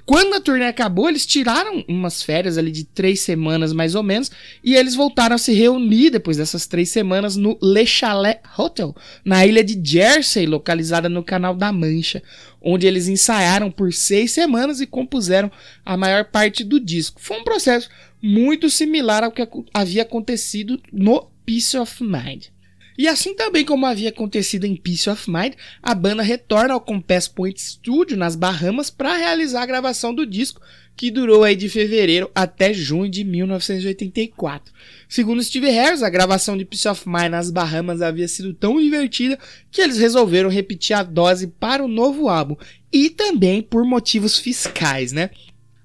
Quando 0.06 0.34
a 0.34 0.42
turnê 0.42 0.66
acabou, 0.66 1.08
eles 1.08 1.26
tiraram 1.26 1.84
umas 1.88 2.24
férias 2.24 2.58
ali 2.58 2.72
de 2.72 2.84
três 2.84 3.22
semanas 3.22 3.72
mais 3.74 3.96
ou 3.96 4.04
menos 4.04 4.32
e 4.64 4.76
eles 4.76 4.96
voltaram 4.96 5.36
a 5.36 5.40
se 5.40 5.54
reunir 5.54 6.10
depois 6.10 6.38
dessas 6.38 6.66
três 6.66 6.90
semanas 6.90 7.36
no 7.36 7.58
Le 7.62 7.86
Chalet 7.86 8.40
Hotel, 8.58 8.96
na 9.24 9.46
ilha 9.46 9.64
de 9.64 9.80
Jersey, 9.84 10.46
localizada 10.46 11.08
no 11.08 11.24
Canal 11.24 11.56
da 11.56 11.72
Mancha, 11.72 12.22
onde 12.62 12.88
eles 12.88 13.08
ensaiaram 13.08 13.72
por 13.72 13.94
seis 13.94 14.32
semanas 14.32 14.82
e 14.82 14.88
compuseram 14.88 15.52
a 15.86 15.96
maior 15.96 16.26
parte 16.26 16.64
do 16.64 16.80
disco. 16.80 17.22
Foi 17.22 17.40
um 17.40 17.44
processo 17.44 17.90
muito 18.22 18.70
similar 18.70 19.24
ao 19.24 19.32
que 19.32 19.48
havia 19.74 20.04
acontecido 20.04 20.82
no 20.92 21.28
Peace 21.46 21.78
of 21.78 22.04
Mind. 22.04 22.46
E 23.02 23.08
assim 23.08 23.34
também 23.34 23.66
como 23.66 23.88
havia 23.88 24.10
acontecido 24.10 24.66
em 24.66 24.76
Peace 24.76 25.10
of 25.10 25.28
Mind, 25.28 25.54
a 25.82 25.96
banda 25.96 26.22
retorna 26.22 26.76
ao 26.76 26.80
Compass 26.80 27.28
Point 27.28 27.60
Studio 27.60 28.16
nas 28.16 28.36
Bahamas 28.36 28.92
para 28.92 29.18
realizar 29.18 29.64
a 29.64 29.66
gravação 29.66 30.14
do 30.14 30.24
disco, 30.24 30.62
que 30.96 31.10
durou 31.10 31.44
aí 31.44 31.56
de 31.56 31.68
fevereiro 31.68 32.30
até 32.36 32.72
junho 32.72 33.10
de 33.10 33.24
1984. 33.24 34.72
Segundo 35.10 35.42
Steve 35.42 35.72
Harris, 35.72 36.04
a 36.04 36.12
gravação 36.12 36.56
de 36.56 36.64
Peace 36.64 36.88
of 36.88 37.10
Mind 37.10 37.32
nas 37.32 37.50
Bahamas 37.50 38.04
havia 38.04 38.28
sido 38.28 38.54
tão 38.54 38.80
divertida 38.80 39.40
que 39.72 39.82
eles 39.82 39.98
resolveram 39.98 40.48
repetir 40.48 40.96
a 40.96 41.02
dose 41.02 41.48
para 41.48 41.84
o 41.84 41.88
novo 41.88 42.30
álbum 42.30 42.56
e 42.94 43.10
também 43.10 43.64
por 43.64 43.84
motivos 43.84 44.38
fiscais, 44.38 45.12
né? 45.12 45.32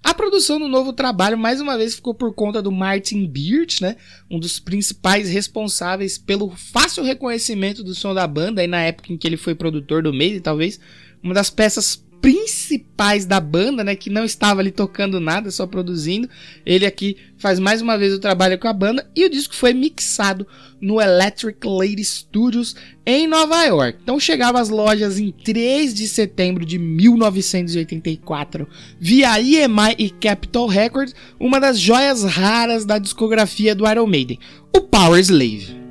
A 0.06 0.14
produção 0.14 0.60
do 0.60 0.68
novo 0.68 0.92
trabalho 0.92 1.36
mais 1.36 1.60
uma 1.60 1.76
vez 1.76 1.96
ficou 1.96 2.14
por 2.14 2.32
conta 2.32 2.62
do 2.62 2.70
Martin 2.70 3.26
Birch, 3.26 3.82
né? 3.82 3.96
Um 4.30 4.38
dos 4.38 4.60
principais 4.60 5.28
responsáveis 5.28 6.16
pelo 6.16 6.48
fácil 6.50 7.02
reconhecimento 7.02 7.82
do 7.82 7.92
som 7.92 8.14
da 8.14 8.24
banda 8.24 8.60
aí 8.60 8.68
na 8.68 8.80
época 8.80 9.12
em 9.12 9.16
que 9.16 9.26
ele 9.26 9.36
foi 9.36 9.52
produtor 9.52 10.04
do 10.04 10.12
Maiden, 10.12 10.40
talvez 10.40 10.78
uma 11.20 11.34
das 11.34 11.50
peças 11.50 12.05
principais 12.26 13.24
da 13.24 13.38
banda, 13.38 13.84
né, 13.84 13.94
que 13.94 14.10
não 14.10 14.24
estava 14.24 14.60
ali 14.60 14.72
tocando 14.72 15.20
nada, 15.20 15.48
só 15.52 15.64
produzindo. 15.64 16.28
Ele 16.66 16.84
aqui 16.84 17.16
faz 17.38 17.60
mais 17.60 17.80
uma 17.80 17.96
vez 17.96 18.12
o 18.12 18.18
trabalho 18.18 18.58
com 18.58 18.66
a 18.66 18.72
banda 18.72 19.08
e 19.14 19.24
o 19.24 19.30
disco 19.30 19.54
foi 19.54 19.72
mixado 19.72 20.44
no 20.80 21.00
Electric 21.00 21.64
Lady 21.64 22.04
Studios 22.04 22.74
em 23.06 23.28
Nova 23.28 23.62
York. 23.62 24.00
Então 24.02 24.18
chegava 24.18 24.60
às 24.60 24.68
lojas 24.68 25.20
em 25.20 25.30
3 25.30 25.94
de 25.94 26.08
setembro 26.08 26.66
de 26.66 26.80
1984 26.80 28.66
via 28.98 29.40
EMI 29.40 29.94
e 29.96 30.10
Capitol 30.10 30.66
Records, 30.66 31.14
uma 31.38 31.60
das 31.60 31.78
joias 31.78 32.24
raras 32.24 32.84
da 32.84 32.98
discografia 32.98 33.72
do 33.72 33.88
Iron 33.88 34.08
Maiden, 34.08 34.40
o 34.76 34.80
Power 34.80 35.20
Slave. 35.20 35.85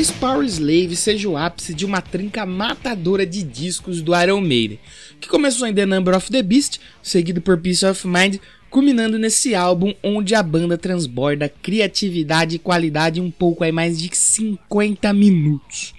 Talvez 0.00 0.18
Power 0.18 0.46
Slave 0.46 0.96
seja 0.96 1.28
o 1.28 1.36
ápice 1.36 1.74
de 1.74 1.84
uma 1.84 2.00
trinca 2.00 2.46
matadora 2.46 3.26
de 3.26 3.42
discos 3.42 4.00
do 4.00 4.18
Iron 4.18 4.40
Maiden, 4.40 4.80
que 5.20 5.28
começou 5.28 5.66
em 5.66 5.74
The 5.74 5.84
Number 5.84 6.16
of 6.16 6.30
the 6.30 6.42
Beast, 6.42 6.80
seguido 7.02 7.42
por 7.42 7.58
Peace 7.58 7.84
of 7.84 8.06
Mind, 8.06 8.38
culminando 8.70 9.18
nesse 9.18 9.54
álbum 9.54 9.92
onde 10.02 10.34
a 10.34 10.42
banda 10.42 10.78
transborda 10.78 11.50
criatividade 11.50 12.56
e 12.56 12.58
qualidade 12.58 13.20
em 13.20 13.22
um 13.22 13.30
pouco 13.30 13.62
aí 13.62 13.70
mais 13.72 14.00
de 14.00 14.08
50 14.10 15.12
minutos. 15.12 15.92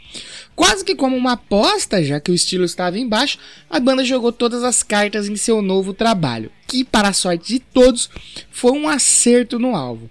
Quase 0.55 0.83
que 0.83 0.95
como 0.95 1.15
uma 1.15 1.33
aposta, 1.33 2.03
já 2.03 2.19
que 2.19 2.31
o 2.31 2.35
estilo 2.35 2.65
estava 2.65 2.97
embaixo, 2.97 3.37
a 3.69 3.79
banda 3.79 4.03
jogou 4.03 4.31
todas 4.31 4.63
as 4.63 4.81
cartas 4.81 5.29
em 5.29 5.35
seu 5.35 5.61
novo 5.61 5.93
trabalho, 5.93 6.51
que, 6.67 6.83
para 6.83 7.09
a 7.09 7.13
sorte 7.13 7.53
de 7.53 7.59
todos, 7.59 8.09
foi 8.49 8.71
um 8.71 8.89
acerto 8.89 9.59
no 9.59 9.75
alvo. 9.75 10.09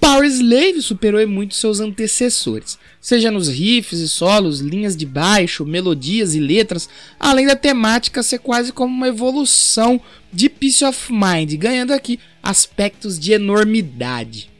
Power 0.00 0.24
Slave 0.24 0.80
superou 0.80 1.26
muito 1.28 1.54
seus 1.54 1.80
antecessores, 1.80 2.78
seja 3.00 3.30
nos 3.30 3.48
riffs 3.48 4.00
e 4.00 4.08
solos, 4.08 4.60
linhas 4.60 4.96
de 4.96 5.06
baixo, 5.06 5.64
melodias 5.64 6.34
e 6.34 6.40
letras, 6.40 6.88
além 7.18 7.46
da 7.46 7.56
temática 7.56 8.22
ser 8.22 8.38
quase 8.38 8.72
como 8.72 8.94
uma 8.94 9.08
evolução 9.08 10.00
de 10.32 10.48
Peace 10.48 10.84
of 10.84 11.12
Mind, 11.12 11.54
ganhando 11.54 11.92
aqui 11.92 12.18
aspectos 12.42 13.18
de 13.18 13.32
enormidade. 13.32 14.50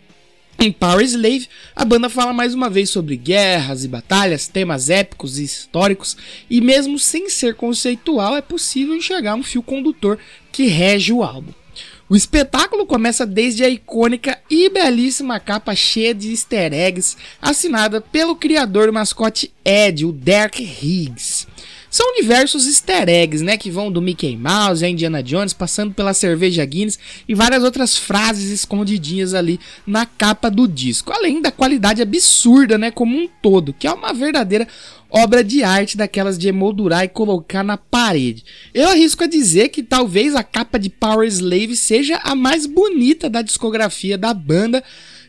Em 0.61 0.73
Power 0.73 1.05
Slave, 1.05 1.49
a 1.75 1.85
banda 1.85 2.09
fala 2.09 2.33
mais 2.33 2.53
uma 2.53 2.69
vez 2.69 2.91
sobre 2.91 3.17
guerras 3.17 3.85
e 3.85 3.89
batalhas, 3.89 4.49
temas 4.49 4.91
épicos 4.91 5.39
e 5.39 5.45
históricos, 5.45 6.17
e 6.51 6.61
mesmo 6.61 6.99
sem 6.99 7.31
ser 7.31 7.55
conceitual, 7.55 8.37
é 8.37 8.43
possível 8.43 8.97
enxergar 8.97 9.37
um 9.37 9.43
fio 9.45 9.63
condutor 9.63 10.19
que 10.51 10.67
rege 10.67 11.13
o 11.13 11.23
álbum. 11.23 11.53
O 12.11 12.17
espetáculo 12.17 12.87
começa 12.87 13.27
desde 13.27 13.63
a 13.63 13.69
icônica 13.69 14.39
e 14.49 14.71
belíssima 14.71 15.39
capa 15.39 15.75
cheia 15.75 16.15
de 16.15 16.31
easter 16.31 16.73
eggs, 16.73 17.19
assinada 17.41 18.01
pelo 18.01 18.35
criador 18.35 18.87
do 18.87 18.95
mascote 18.95 19.53
Ed, 19.63 20.07
o 20.07 20.13
Derek 20.13 20.63
Higgs. 20.63 21.47
São 21.91 22.15
diversos 22.15 22.67
easter 22.67 23.09
eggs, 23.11 23.45
né, 23.45 23.59
que 23.59 23.71
vão 23.71 23.93
do 23.93 24.01
Mickey 24.01 24.39
Mouse 24.39 24.85
a 24.85 24.89
Indiana 24.89 25.23
Jones, 25.23 25.53
passando 25.53 25.93
pela 25.93 26.15
cerveja 26.15 26.65
Guinness 26.65 26.99
e 27.29 27.35
várias 27.35 27.63
outras 27.63 27.97
frases 27.97 28.51
escondidinhas 28.51 29.35
ali 29.35 29.61
na 29.87 30.07
capa 30.07 30.51
do 30.51 30.67
disco, 30.67 31.13
além 31.13 31.43
da 31.43 31.51
qualidade 31.51 32.01
absurda, 32.01 32.79
né, 32.79 32.91
como 32.91 33.19
um 33.19 33.29
todo, 33.43 33.75
que 33.75 33.87
é 33.87 33.93
uma 33.93 34.15
verdadeira 34.15 34.67
obra 35.11 35.43
de 35.43 35.63
arte 35.63 35.97
daquelas 35.97 36.39
de 36.39 36.49
emoldurar 36.49 37.05
e 37.05 37.09
colocar 37.09 37.63
na 37.63 37.77
parede. 37.77 38.45
Eu 38.75 38.89
arrisco 38.89 39.25
a 39.25 39.27
dizer 39.27 39.69
que 39.69 39.83
talvez 39.83 40.35
a 40.35 40.43
capa 40.43 40.79
de 40.79 40.91
Power 40.91 41.27
Slave 41.27 41.77
seja 41.77 42.21
a 42.23 42.35
mais 42.35 42.67
bonita 42.67 43.31
da 43.31 43.43
discografia 43.43 44.19
da 44.19 44.35
banda. 44.35 44.83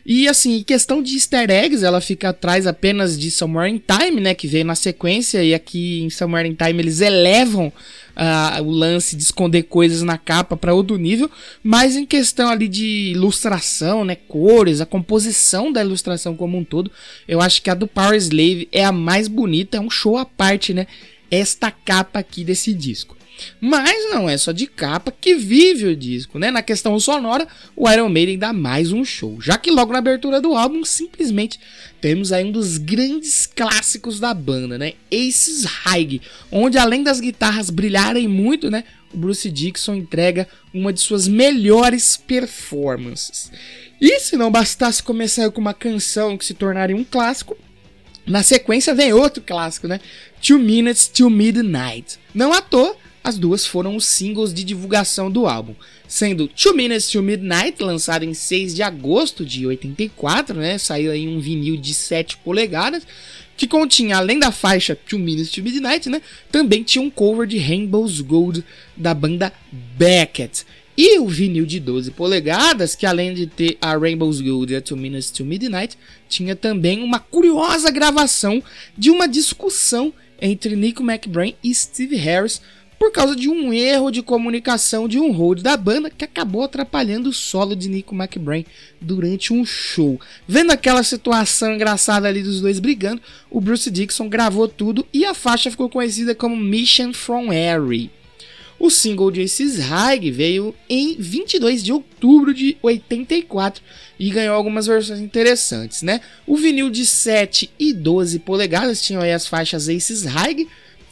E 0.04 0.28
assim, 0.28 0.62
questão 0.62 1.02
de 1.02 1.14
easter 1.14 1.50
eggs, 1.50 1.84
ela 1.84 2.00
fica 2.00 2.30
atrás 2.30 2.66
apenas 2.66 3.18
de 3.18 3.30
Somewhere 3.30 3.70
in 3.70 3.78
Time, 3.78 4.20
né, 4.20 4.34
que 4.34 4.46
veio 4.46 4.64
na 4.64 4.74
sequência, 4.74 5.42
e 5.42 5.54
aqui 5.54 6.02
em 6.02 6.10
Somewhere 6.10 6.48
in 6.48 6.54
Time 6.54 6.80
eles 6.80 7.00
elevam 7.00 7.68
uh, 7.68 8.62
o 8.62 8.70
lance 8.70 9.16
de 9.16 9.22
esconder 9.22 9.64
coisas 9.64 10.02
na 10.02 10.18
capa 10.18 10.56
para 10.56 10.74
outro 10.74 10.96
nível, 10.96 11.30
mas 11.62 11.96
em 11.96 12.06
questão 12.06 12.48
ali 12.48 12.68
de 12.68 13.12
ilustração, 13.12 14.04
né, 14.04 14.14
cores, 14.14 14.80
a 14.80 14.86
composição 14.86 15.72
da 15.72 15.82
ilustração 15.82 16.34
como 16.34 16.56
um 16.56 16.64
todo, 16.64 16.90
eu 17.28 17.40
acho 17.40 17.62
que 17.62 17.70
a 17.70 17.74
do 17.74 17.86
Power 17.86 18.16
Slave 18.16 18.68
é 18.72 18.84
a 18.84 18.92
mais 18.92 19.28
bonita, 19.28 19.76
é 19.76 19.80
um 19.80 19.90
show 19.90 20.16
à 20.16 20.24
parte, 20.24 20.72
né, 20.72 20.86
esta 21.30 21.70
capa 21.70 22.18
aqui 22.18 22.42
desse 22.42 22.72
disco. 22.72 23.19
Mas 23.60 24.10
não 24.10 24.28
é 24.28 24.36
só 24.36 24.52
de 24.52 24.66
capa 24.66 25.12
que 25.12 25.34
vive 25.34 25.86
o 25.86 25.96
disco, 25.96 26.38
né? 26.38 26.50
Na 26.50 26.62
questão 26.62 26.98
sonora, 26.98 27.46
o 27.76 27.90
Iron 27.90 28.08
Maiden 28.08 28.38
dá 28.38 28.52
mais 28.52 28.92
um 28.92 29.04
show, 29.04 29.40
já 29.40 29.56
que 29.56 29.70
logo 29.70 29.92
na 29.92 29.98
abertura 29.98 30.40
do 30.40 30.54
álbum, 30.54 30.84
simplesmente 30.84 31.58
temos 32.00 32.32
aí 32.32 32.44
um 32.44 32.52
dos 32.52 32.78
grandes 32.78 33.46
clássicos 33.46 34.18
da 34.18 34.32
banda, 34.32 34.78
né? 34.78 34.94
Aces 35.12 35.64
High, 35.64 36.20
onde 36.50 36.78
além 36.78 37.02
das 37.02 37.20
guitarras 37.20 37.70
brilharem 37.70 38.26
muito, 38.26 38.70
né? 38.70 38.84
O 39.12 39.16
Bruce 39.16 39.50
Dixon 39.50 39.96
entrega 39.96 40.46
uma 40.72 40.92
de 40.92 41.00
suas 41.00 41.26
melhores 41.26 42.16
performances. 42.16 43.50
E 44.00 44.20
se 44.20 44.36
não 44.36 44.50
bastasse 44.50 45.02
começar 45.02 45.50
com 45.50 45.60
uma 45.60 45.74
canção 45.74 46.38
que 46.38 46.44
se 46.44 46.54
tornaria 46.54 46.96
um 46.96 47.04
clássico, 47.04 47.56
na 48.26 48.42
sequência 48.42 48.94
vem 48.94 49.12
outro 49.12 49.42
clássico, 49.42 49.88
né? 49.88 50.00
Two 50.40 50.58
Minutes 50.58 51.08
to 51.08 51.28
Midnight. 51.28 52.18
Não 52.32 52.52
à 52.52 52.60
toa, 52.62 52.96
as 53.22 53.38
duas 53.38 53.66
foram 53.66 53.96
os 53.96 54.06
singles 54.06 54.52
de 54.52 54.64
divulgação 54.64 55.30
do 55.30 55.46
álbum, 55.46 55.74
sendo 56.08 56.48
Two 56.48 56.74
Minutes 56.74 57.10
to 57.10 57.22
Midnight, 57.22 57.82
lançado 57.82 58.24
em 58.24 58.32
6 58.32 58.74
de 58.74 58.82
agosto 58.82 59.44
de 59.44 59.66
84, 59.66 60.56
né? 60.56 60.78
Saiu 60.78 61.12
aí 61.12 61.28
um 61.28 61.38
vinil 61.38 61.76
de 61.76 61.92
7 61.92 62.38
polegadas, 62.38 63.06
que 63.56 63.68
continha, 63.68 64.16
além 64.16 64.38
da 64.38 64.50
faixa 64.50 64.96
Two 64.96 65.18
Minutes 65.18 65.50
to 65.50 65.62
Midnight, 65.62 66.08
né? 66.08 66.22
Também 66.50 66.82
tinha 66.82 67.02
um 67.02 67.10
cover 67.10 67.46
de 67.46 67.58
Rainbow's 67.58 68.20
Gold 68.22 68.64
da 68.96 69.12
banda 69.12 69.52
Beckett. 69.70 70.64
E 70.96 71.18
o 71.18 71.28
vinil 71.28 71.64
de 71.64 71.78
12 71.78 72.10
polegadas, 72.10 72.94
que 72.94 73.06
além 73.06 73.32
de 73.32 73.46
ter 73.46 73.78
a 73.80 73.96
Rainbow's 73.96 74.40
Gold 74.40 74.72
e 74.72 74.76
a 74.76 74.80
Two 74.80 74.96
Minutes 74.96 75.30
to 75.30 75.44
Midnight, 75.44 75.96
tinha 76.28 76.56
também 76.56 77.02
uma 77.02 77.18
curiosa 77.18 77.90
gravação 77.90 78.62
de 78.96 79.10
uma 79.10 79.26
discussão 79.26 80.12
entre 80.40 80.74
Nico 80.74 81.02
McBrain 81.02 81.54
e 81.62 81.74
Steve 81.74 82.16
Harris 82.16 82.60
por 83.00 83.10
causa 83.10 83.34
de 83.34 83.48
um 83.48 83.72
erro 83.72 84.10
de 84.10 84.20
comunicação 84.20 85.08
de 85.08 85.18
um 85.18 85.32
hold 85.32 85.62
da 85.62 85.74
banda 85.74 86.10
que 86.10 86.22
acabou 86.22 86.64
atrapalhando 86.64 87.30
o 87.30 87.32
solo 87.32 87.74
de 87.74 87.88
Nico 87.88 88.14
McBrain 88.14 88.66
durante 89.00 89.54
um 89.54 89.64
show. 89.64 90.20
Vendo 90.46 90.70
aquela 90.70 91.02
situação 91.02 91.72
engraçada 91.72 92.28
ali 92.28 92.42
dos 92.42 92.60
dois 92.60 92.78
brigando, 92.78 93.22
o 93.50 93.58
Bruce 93.58 93.90
Dixon 93.90 94.28
gravou 94.28 94.68
tudo 94.68 95.06
e 95.14 95.24
a 95.24 95.32
faixa 95.32 95.70
ficou 95.70 95.88
conhecida 95.88 96.34
como 96.34 96.54
Mission 96.54 97.14
from 97.14 97.48
Harry. 97.48 98.10
O 98.78 98.90
single 98.90 99.30
de 99.30 99.42
Aces 99.42 99.78
High 99.78 100.30
veio 100.30 100.74
em 100.86 101.16
22 101.18 101.82
de 101.82 101.92
outubro 101.92 102.52
de 102.52 102.76
84 102.82 103.82
e 104.18 104.28
ganhou 104.28 104.54
algumas 104.54 104.86
versões 104.86 105.20
interessantes, 105.20 106.02
né? 106.02 106.20
O 106.46 106.54
vinil 106.54 106.90
de 106.90 107.06
7 107.06 107.70
e 107.78 107.94
12 107.94 108.40
polegadas 108.40 109.02
tinham 109.02 109.22
aí 109.22 109.32
as 109.32 109.46
faixas 109.46 109.88
Aces 109.88 110.24
High, 110.24 110.66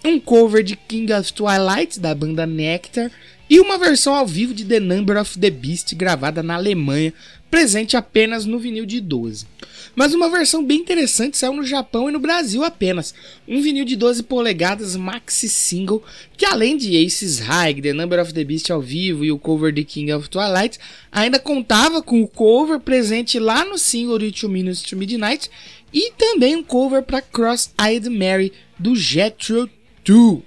um 0.05 0.19
cover 0.21 0.63
de 0.63 0.77
King 0.77 1.13
of 1.13 1.33
Twilight 1.33 1.99
da 1.99 2.15
banda 2.15 2.47
Nectar 2.47 3.11
e 3.51 3.59
uma 3.61 3.79
versão 3.79 4.15
ao 4.15 4.27
vivo 4.27 4.53
de 4.53 4.65
The 4.65 4.79
Number 4.79 5.19
of 5.19 5.39
the 5.39 5.51
Beast 5.51 5.95
gravada 5.95 6.43
na 6.43 6.55
Alemanha, 6.55 7.15
presente 7.51 7.97
apenas 7.97 8.45
no 8.45 8.59
vinil 8.59 8.85
de 8.85 9.01
12. 9.01 9.47
Mas 9.97 10.13
uma 10.13 10.29
versão 10.29 10.63
bem 10.63 10.81
interessante 10.81 11.39
saiu 11.39 11.55
no 11.55 11.65
Japão 11.65 12.09
e 12.09 12.13
no 12.13 12.19
Brasil 12.19 12.63
apenas. 12.63 13.15
Um 13.49 13.63
vinil 13.63 13.87
de 13.87 13.97
12 13.97 14.23
polegadas 14.25 14.95
maxi 14.97 15.49
single, 15.49 16.05
que 16.37 16.45
além 16.45 16.77
de 16.77 17.03
Aces 17.03 17.39
High, 17.39 17.81
The 17.81 17.95
Number 17.95 18.21
of 18.21 18.35
the 18.35 18.45
Beast 18.45 18.71
ao 18.71 18.83
vivo 18.83 19.25
e 19.25 19.33
o 19.33 19.39
cover 19.39 19.73
de 19.73 19.83
King 19.83 20.13
of 20.13 20.29
Twilight, 20.29 20.79
ainda 21.11 21.39
contava 21.39 22.03
com 22.03 22.21
o 22.21 22.29
cover 22.29 22.79
presente 22.79 23.39
lá 23.39 23.65
no 23.65 23.79
single 23.79 24.19
de 24.19 24.31
Two 24.31 24.51
Minutes 24.51 24.83
to 24.83 24.95
Midnight 24.95 25.51
e 25.93 26.13
também 26.13 26.55
um 26.55 26.63
cover 26.63 27.03
para 27.03 27.23
Cross-Eyed 27.23 28.11
Mary 28.11 28.53
do 28.79 28.95
Jethro 28.95 29.69
2. 30.09 30.43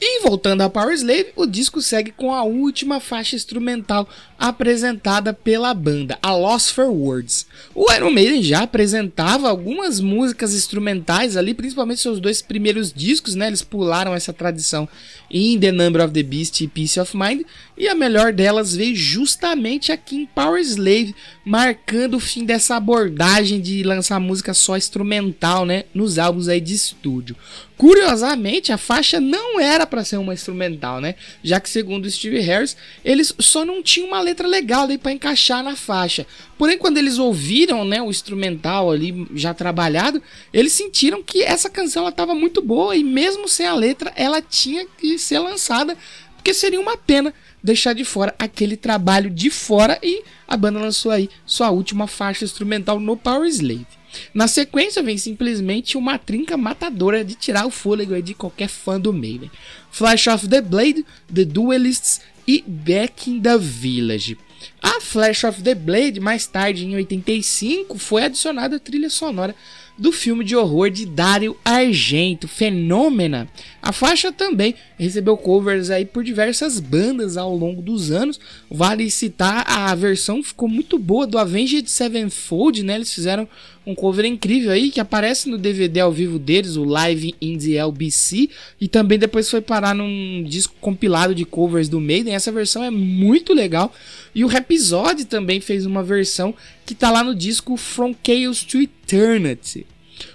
E 0.00 0.20
voltando 0.22 0.60
a 0.60 0.70
Power 0.70 0.94
Slave, 0.94 1.32
o 1.34 1.44
disco 1.44 1.82
segue 1.82 2.12
com 2.12 2.32
a 2.32 2.44
última 2.44 3.00
faixa 3.00 3.34
instrumental 3.34 4.08
apresentada 4.38 5.32
pela 5.32 5.72
banda, 5.72 6.18
a 6.22 6.34
Lost 6.34 6.72
for 6.72 6.86
Words. 6.86 7.46
O 7.74 7.90
Iron 7.92 8.10
Maiden 8.10 8.42
já 8.42 8.60
apresentava 8.60 9.48
algumas 9.48 10.00
músicas 10.00 10.54
instrumentais 10.54 11.36
ali, 11.36 11.54
principalmente 11.54 12.00
seus 12.00 12.20
dois 12.20 12.42
primeiros 12.42 12.92
discos, 12.92 13.34
né? 13.34 13.46
Eles 13.46 13.62
pularam 13.62 14.14
essa 14.14 14.32
tradição 14.32 14.88
em 15.30 15.58
The 15.58 15.72
Number 15.72 16.04
of 16.04 16.12
the 16.12 16.22
Beast 16.22 16.60
e 16.60 16.68
Peace 16.68 17.00
of 17.00 17.16
Mind, 17.16 17.42
e 17.76 17.88
a 17.88 17.94
melhor 17.94 18.32
delas 18.32 18.74
veio 18.74 18.94
justamente 18.94 19.92
aqui 19.92 20.16
em 20.16 20.26
Power 20.26 20.60
Slave, 20.60 21.14
marcando 21.44 22.14
o 22.14 22.20
fim 22.20 22.44
dessa 22.44 22.76
abordagem 22.76 23.60
de 23.60 23.82
lançar 23.82 24.18
música 24.20 24.54
só 24.54 24.76
instrumental, 24.76 25.66
né, 25.66 25.84
nos 25.92 26.18
álbuns 26.18 26.48
aí 26.48 26.60
de 26.60 26.74
estúdio. 26.74 27.36
Curiosamente, 27.76 28.72
a 28.72 28.78
faixa 28.78 29.20
não 29.20 29.60
era 29.60 29.86
para 29.86 30.04
ser 30.04 30.16
uma 30.16 30.32
instrumental, 30.32 30.98
né? 30.98 31.14
Já 31.44 31.60
que 31.60 31.68
segundo 31.68 32.10
Steve 32.10 32.40
Harris, 32.40 32.74
eles 33.04 33.34
só 33.38 33.66
não 33.66 33.82
tinham 33.82 34.08
uma 34.08 34.22
letra 34.26 34.46
legal 34.46 34.86
aí 34.88 34.98
para 34.98 35.12
encaixar 35.12 35.62
na 35.62 35.76
faixa. 35.76 36.26
Porém, 36.58 36.76
quando 36.76 36.98
eles 36.98 37.18
ouviram, 37.18 37.84
né, 37.84 38.02
o 38.02 38.10
instrumental 38.10 38.90
ali 38.90 39.26
já 39.34 39.54
trabalhado, 39.54 40.22
eles 40.52 40.72
sentiram 40.72 41.22
que 41.22 41.42
essa 41.42 41.70
canção 41.70 42.08
estava 42.08 42.34
muito 42.34 42.60
boa 42.60 42.96
e 42.96 43.04
mesmo 43.04 43.48
sem 43.48 43.66
a 43.66 43.74
letra, 43.74 44.12
ela 44.16 44.42
tinha 44.42 44.86
que 44.98 45.18
ser 45.18 45.38
lançada, 45.38 45.96
porque 46.36 46.52
seria 46.52 46.80
uma 46.80 46.96
pena 46.96 47.32
deixar 47.62 47.92
de 47.92 48.04
fora 48.04 48.34
aquele 48.38 48.76
trabalho 48.76 49.30
de 49.30 49.50
fora 49.50 49.98
e 50.02 50.22
a 50.46 50.56
banda 50.56 50.78
lançou 50.78 51.10
aí 51.10 51.28
sua 51.44 51.70
última 51.70 52.06
faixa 52.06 52.44
instrumental 52.44 53.00
no 53.00 53.16
Power 53.16 53.48
Slave. 53.48 53.86
Na 54.32 54.48
sequência 54.48 55.02
vem 55.02 55.18
simplesmente 55.18 55.96
uma 55.96 56.18
trinca 56.18 56.56
matadora 56.56 57.24
de 57.24 57.34
tirar 57.34 57.66
o 57.66 57.70
fôlego 57.70 58.20
de 58.22 58.34
qualquer 58.34 58.68
fã 58.68 59.00
do 59.00 59.12
Maiden. 59.12 59.50
Flash 59.90 60.26
of 60.26 60.48
the 60.48 60.60
Blade, 60.60 61.04
The 61.32 61.44
Duelists 61.44 62.20
e 62.46 62.62
Back 62.66 63.30
in 63.30 63.40
the 63.40 63.58
Village. 63.58 64.38
A 64.82 65.00
Flash 65.00 65.44
of 65.44 65.62
the 65.62 65.74
Blade, 65.74 66.20
mais 66.20 66.46
tarde 66.46 66.84
em 66.84 66.94
85, 66.94 67.98
foi 67.98 68.24
adicionada 68.24 68.76
à 68.76 68.80
trilha 68.80 69.10
sonora 69.10 69.54
do 69.98 70.12
filme 70.12 70.44
de 70.44 70.54
horror 70.54 70.90
de 70.90 71.06
Dario 71.06 71.56
Argento, 71.64 72.46
Fenômena. 72.46 73.48
A 73.80 73.92
faixa 73.92 74.30
também 74.30 74.74
recebeu 74.98 75.36
covers 75.36 75.90
aí 75.90 76.04
por 76.04 76.24
diversas 76.24 76.80
bandas 76.80 77.36
ao 77.36 77.54
longo 77.54 77.82
dos 77.82 78.10
anos. 78.10 78.40
Vale 78.70 79.10
citar 79.10 79.64
a 79.66 79.94
versão 79.94 80.42
ficou 80.42 80.68
muito 80.68 80.98
boa 80.98 81.26
do 81.26 81.38
Avenged 81.38 81.88
Sevenfold, 81.90 82.82
né? 82.82 82.94
Eles 82.96 83.12
fizeram 83.12 83.48
um 83.86 83.94
cover 83.94 84.24
incrível 84.24 84.72
aí 84.72 84.90
que 84.90 84.98
aparece 84.98 85.48
no 85.48 85.56
DVD 85.56 86.00
ao 86.00 86.10
vivo 86.10 86.38
deles, 86.38 86.76
o 86.76 86.82
Live 86.82 87.34
in 87.40 87.56
the 87.56 87.76
LBC, 87.76 88.50
e 88.80 88.88
também 88.88 89.16
depois 89.16 89.48
foi 89.48 89.60
parar 89.60 89.94
num 89.94 90.42
disco 90.42 90.74
compilado 90.80 91.34
de 91.34 91.44
covers 91.44 91.88
do 91.88 92.00
Maiden. 92.00 92.34
Essa 92.34 92.50
versão 92.50 92.82
é 92.82 92.90
muito 92.90 93.54
legal. 93.54 93.94
E 94.34 94.44
o 94.44 94.48
Rhapsody 94.48 95.24
também 95.24 95.60
fez 95.60 95.86
uma 95.86 96.02
versão 96.02 96.54
que 96.84 96.94
tá 96.94 97.10
lá 97.10 97.22
no 97.22 97.34
disco 97.34 97.76
From 97.76 98.14
Chaos 98.26 98.64
to 98.64 98.80
Eternity. 98.80 99.86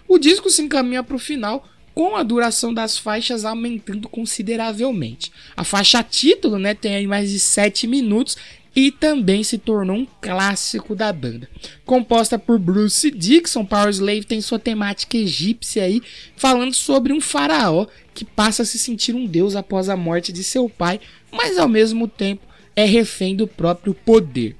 O 0.08 0.18
disco 0.18 0.50
se 0.50 0.62
encaminha 0.62 1.04
para 1.04 1.16
o 1.16 1.20
final 1.20 1.68
com 1.94 2.16
a 2.16 2.24
duração 2.24 2.74
das 2.74 2.98
faixas 2.98 3.46
aumentando 3.46 4.08
consideravelmente. 4.08 5.32
A 5.56 5.64
faixa 5.64 6.04
título 6.04 6.58
né, 6.58 6.74
tem 6.74 6.96
aí 6.96 7.08
mais 7.08 7.32
de 7.32 7.40
7 7.40 7.88
minutos 7.88 8.38
e 8.76 8.92
também 8.92 9.44
se 9.44 9.58
tornou 9.58 9.98
um 9.98 10.08
clássico 10.22 10.96
da 10.96 11.12
banda. 11.12 11.50
Composta 11.86 12.40
por 12.40 12.58
Bruce 12.58 13.12
Dixon, 13.12 13.66
Power 13.66 13.90
Slave 13.90 14.24
tem 14.24 14.40
sua 14.40 14.60
temática 14.60 15.18
egípcia 15.18 15.84
aí, 15.84 16.02
falando 16.36 16.74
sobre 16.74 17.12
um 17.12 17.20
faraó 17.20 17.86
que 18.14 18.24
passa 18.24 18.64
a 18.64 18.66
se 18.66 18.80
sentir 18.80 19.14
um 19.14 19.26
deus 19.26 19.56
após 19.56 19.90
a 19.90 19.98
morte 19.98 20.32
de 20.32 20.44
seu 20.44 20.70
pai, 20.70 21.00
mas 21.32 21.58
ao 21.58 21.68
mesmo 21.68 22.08
tempo 22.08 22.46
é 22.76 22.86
refém 22.86 23.36
do 23.36 23.48
próprio 23.48 23.94
poder. 23.94 24.56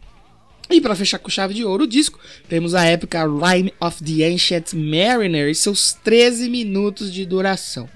E 0.72 0.80
para 0.80 0.96
fechar 0.96 1.20
com 1.20 1.30
chave 1.30 1.54
de 1.54 1.66
ouro 1.66 1.84
o 1.84 1.88
disco, 1.88 2.18
temos 2.48 2.74
a 2.74 2.86
épica 2.86 3.26
Rime 3.26 3.74
of 3.78 4.02
the 4.02 4.26
Ancient 4.26 4.74
Mariner 4.74 5.50
e 5.50 5.56
seus 5.56 5.92
13 6.02 6.50
minutos 6.50 7.12
de 7.12 7.26
duração. 7.26 7.90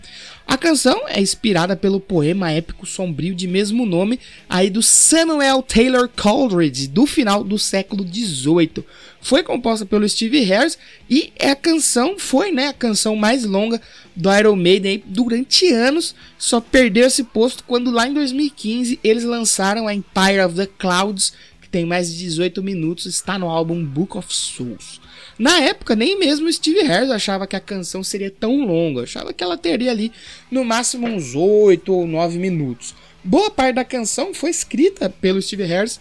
A 0.48 0.58
canção 0.58 1.08
é 1.08 1.20
inspirada 1.20 1.76
pelo 1.76 2.00
poema 2.00 2.52
épico 2.52 2.86
sombrio 2.86 3.34
de 3.34 3.48
mesmo 3.48 3.86
nome, 3.86 4.20
aí 4.48 4.70
do 4.70 4.84
Samuel 4.84 5.64
Taylor 5.64 6.08
Coleridge, 6.08 6.88
do 6.88 7.08
final 7.08 7.44
do 7.44 7.58
século 7.58 8.06
XVIII. 8.06 8.86
Foi 9.20 9.42
composta 9.42 9.88
pelo 9.88 10.08
Steve 10.08 10.42
Harris 10.42 10.78
e 11.10 11.34
a 11.40 11.56
canção 11.56 12.20
foi 12.20 12.52
né, 12.52 12.68
a 12.68 12.74
canção 12.74 13.16
mais 13.16 13.44
longa 13.44 13.82
do 14.16 14.32
Iron 14.32 14.56
Maiden 14.56 15.04
durante 15.08 15.68
anos, 15.74 16.14
só 16.38 16.62
perdeu 16.62 17.08
esse 17.08 17.24
posto 17.24 17.64
quando 17.64 17.90
lá 17.90 18.08
em 18.08 18.14
2015 18.14 19.00
eles 19.04 19.24
lançaram 19.24 19.88
a 19.88 19.96
Empire 19.96 20.42
of 20.46 20.56
the 20.56 20.70
Clouds, 20.78 21.34
tem 21.76 21.86
mais 21.86 22.10
de 22.10 22.20
18 22.20 22.64
minutos, 22.64 23.06
está 23.06 23.38
no 23.38 23.50
álbum 23.50 23.84
Book 23.84 24.18
of 24.18 24.34
Souls. 24.34 25.02
Na 25.38 25.60
época, 25.60 25.94
nem 25.94 26.18
mesmo 26.18 26.50
Steve 26.50 26.84
Harris 26.84 27.12
achava 27.12 27.46
que 27.46 27.56
a 27.58 27.60
canção 27.60 28.02
seria 28.02 28.32
tão 28.32 28.66
longa. 28.66 29.04
Achava 29.04 29.34
que 29.34 29.44
ela 29.44 29.58
teria 29.58 29.92
ali 29.92 30.10
no 30.50 30.64
máximo 30.64 31.06
uns 31.06 31.36
8 31.36 31.92
ou 31.92 32.08
9 32.08 32.40
minutos. 32.40 32.96
Boa 33.22 33.52
parte 33.52 33.76
da 33.76 33.84
canção 33.84 34.34
foi 34.34 34.52
escrita 34.52 35.10
pelo 35.10 35.42
Steve 35.42 35.66
Harris 35.66 36.00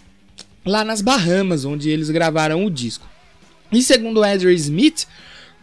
lá 0.65 0.85
nas 0.85 1.01
Bahamas, 1.01 1.65
onde 1.65 1.89
eles 1.89 2.09
gravaram 2.09 2.65
o 2.65 2.71
disco. 2.71 3.05
E 3.69 3.81
segundo 3.81 4.23
Ezra 4.23 4.53
Smith, 4.53 5.05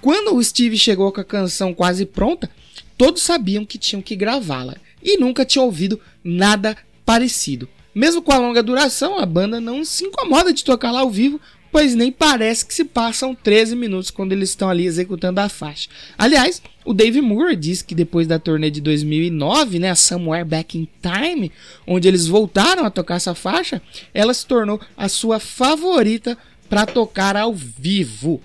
quando 0.02 0.36
o 0.36 0.44
Steve 0.44 0.76
chegou 0.76 1.10
com 1.10 1.22
a 1.22 1.24
canção 1.24 1.72
quase 1.72 2.04
pronta, 2.04 2.50
todos 2.98 3.22
sabiam 3.22 3.64
que 3.64 3.78
tinham 3.78 4.02
que 4.02 4.14
gravá-la 4.14 4.76
e 5.02 5.16
nunca 5.16 5.46
tinha 5.46 5.64
ouvido 5.64 5.98
nada 6.22 6.76
parecido. 7.02 7.66
Mesmo 7.94 8.22
com 8.22 8.32
a 8.32 8.38
longa 8.38 8.62
duração, 8.62 9.18
a 9.18 9.26
banda 9.26 9.60
não 9.60 9.84
se 9.84 10.04
incomoda 10.04 10.52
de 10.52 10.64
tocar 10.64 10.90
lá 10.90 11.00
ao 11.00 11.10
vivo, 11.10 11.40
pois 11.72 11.94
nem 11.94 12.12
parece 12.12 12.66
que 12.66 12.74
se 12.74 12.84
passam 12.84 13.34
13 13.34 13.74
minutos 13.74 14.10
quando 14.10 14.32
eles 14.32 14.50
estão 14.50 14.68
ali 14.68 14.84
executando 14.84 15.40
a 15.40 15.48
faixa. 15.48 15.88
Aliás, 16.18 16.62
o 16.84 16.92
Dave 16.92 17.20
Moore 17.20 17.56
disse 17.56 17.82
que 17.82 17.94
depois 17.94 18.26
da 18.26 18.38
turnê 18.38 18.70
de 18.70 18.80
2009, 18.80 19.78
né, 19.78 19.94
Somewhere 19.94 20.44
Back 20.44 20.78
in 20.78 20.86
Time, 21.00 21.50
onde 21.86 22.06
eles 22.06 22.26
voltaram 22.26 22.84
a 22.84 22.90
tocar 22.90 23.16
essa 23.16 23.34
faixa, 23.34 23.80
ela 24.12 24.34
se 24.34 24.46
tornou 24.46 24.78
a 24.96 25.08
sua 25.08 25.40
favorita 25.40 26.36
para 26.72 26.86
tocar 26.86 27.36
ao 27.36 27.52
vivo. 27.52 28.40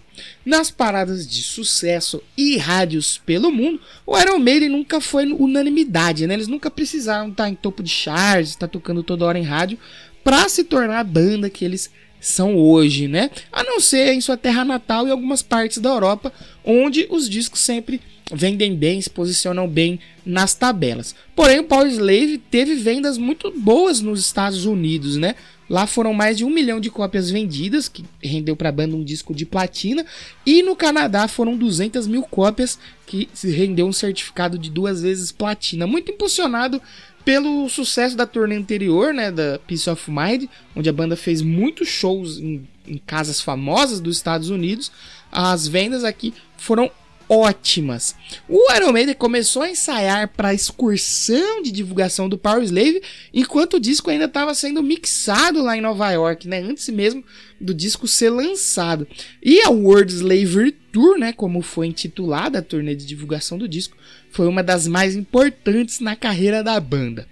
Nas 0.46 0.70
paradas 0.70 1.26
de 1.26 1.42
sucesso 1.42 2.22
e 2.36 2.58
rádios 2.58 3.22
pelo 3.26 3.50
mundo, 3.50 3.80
o 4.06 4.20
Iron 4.20 4.38
Maiden 4.38 4.68
nunca 4.68 5.00
foi 5.00 5.32
unanimidade, 5.32 6.28
né? 6.28 6.34
Eles 6.34 6.50
nunca 6.50 6.70
precisaram 6.70 7.30
estar 7.30 7.48
em 7.48 7.56
topo 7.56 7.82
de 7.82 7.90
charts, 7.90 8.50
estar 8.50 8.68
tocando 8.68 9.02
toda 9.02 9.24
hora 9.24 9.40
em 9.40 9.44
rádio 9.44 9.80
para 10.26 10.50
se 10.50 10.66
tornar 10.66 11.00
a 11.00 11.04
banda 11.06 11.50
que 11.50 11.64
eles 11.64 11.90
são 12.28 12.56
hoje, 12.56 13.08
né? 13.08 13.32
A 13.52 13.64
não 13.64 13.80
ser 13.80 14.14
em 14.14 14.22
sua 14.22 14.38
terra 14.38 14.66
natal 14.66 15.08
e 15.08 15.12
algumas 15.12 15.42
partes 15.42 15.78
da 15.78 15.90
Europa, 15.90 16.32
onde 16.64 17.08
os 17.10 17.30
discos 17.30 17.62
sempre 17.62 18.02
vendem 18.32 18.76
bem, 18.76 19.02
se 19.02 19.10
posicionam 19.10 19.68
bem 19.68 20.00
nas 20.26 20.54
tabelas. 20.54 21.16
Porém, 21.36 21.60
o 21.60 21.64
Power 21.64 21.88
Slave 21.88 22.38
teve 22.38 22.76
vendas 22.76 23.18
muito 23.18 23.52
boas 23.52 24.02
nos 24.02 24.20
Estados 24.20 24.66
Unidos, 24.66 25.16
né? 25.16 25.36
Lá 25.70 25.86
foram 25.86 26.14
mais 26.14 26.38
de 26.38 26.46
um 26.46 26.50
milhão 26.50 26.80
de 26.80 26.90
cópias 26.90 27.30
vendidas, 27.30 27.90
que 27.90 28.06
rendeu 28.24 28.56
para 28.56 28.70
a 28.70 28.72
banda 28.72 28.96
um 28.96 29.04
disco 29.04 29.36
de 29.36 29.46
platina. 29.46 30.06
E 30.46 30.64
no 30.64 30.78
Canadá 30.78 31.28
foram 31.28 31.58
200 31.58 32.08
mil 32.08 32.24
cópias, 32.24 32.80
que 33.06 33.28
rendeu 33.44 33.86
um 33.86 33.94
certificado 33.94 34.58
de 34.58 34.70
duas 34.70 35.02
vezes 35.02 35.32
platina. 35.32 35.86
Muito 35.86 36.12
impulsionado 36.12 36.82
pelo 37.28 37.68
sucesso 37.68 38.16
da 38.16 38.26
turnê 38.26 38.56
anterior, 38.56 39.14
né, 39.14 39.30
da 39.30 39.60
Peace 39.68 39.90
of 39.90 40.10
Mind, 40.10 40.46
onde 40.74 40.88
a 40.88 40.94
banda 40.94 41.18
fez 41.18 41.42
muitos 41.42 41.90
shows 41.90 42.38
em, 42.38 42.66
em 42.88 42.98
casas 42.98 43.42
famosas 43.42 44.00
dos 44.00 44.16
Estados 44.16 44.50
Unidos. 44.50 44.90
As 45.30 45.68
vendas 45.68 46.06
aqui 46.06 46.34
foram 46.56 46.90
ótimas. 47.28 48.16
O 48.48 48.72
Iron 48.74 48.94
Maiden 48.94 49.14
começou 49.14 49.64
a 49.64 49.70
ensaiar 49.70 50.30
para 50.30 50.48
a 50.48 50.54
excursão 50.54 51.62
de 51.62 51.70
divulgação 51.70 52.30
do 52.30 52.38
Power 52.38 52.64
Slave, 52.64 53.02
enquanto 53.34 53.74
o 53.74 53.80
disco 53.82 54.10
ainda 54.10 54.24
estava 54.24 54.56
sendo 54.56 54.82
mixado 54.82 55.62
lá 55.62 55.76
em 55.76 55.82
Nova 55.82 56.10
York, 56.10 56.48
né, 56.48 56.62
antes 56.62 56.88
mesmo 56.88 57.26
do 57.60 57.74
disco 57.74 58.08
ser 58.08 58.30
lançado. 58.30 59.06
E 59.44 59.60
a 59.64 59.70
World 59.70 60.14
Slavery 60.14 60.72
Tour, 60.94 61.18
né, 61.18 61.34
como 61.34 61.62
foi 61.62 61.88
intitulada 61.88 62.60
a 62.60 62.62
turnê 62.62 62.96
de 62.96 63.06
divulgação 63.06 63.58
do 63.58 63.68
disco, 63.68 63.98
foi 64.32 64.48
uma 64.48 64.64
das 64.64 64.88
mais 64.88 65.16
importantes 65.16 66.00
na 66.00 66.16
carreira 66.16 66.64
da 66.64 66.80
banda. 66.80 67.28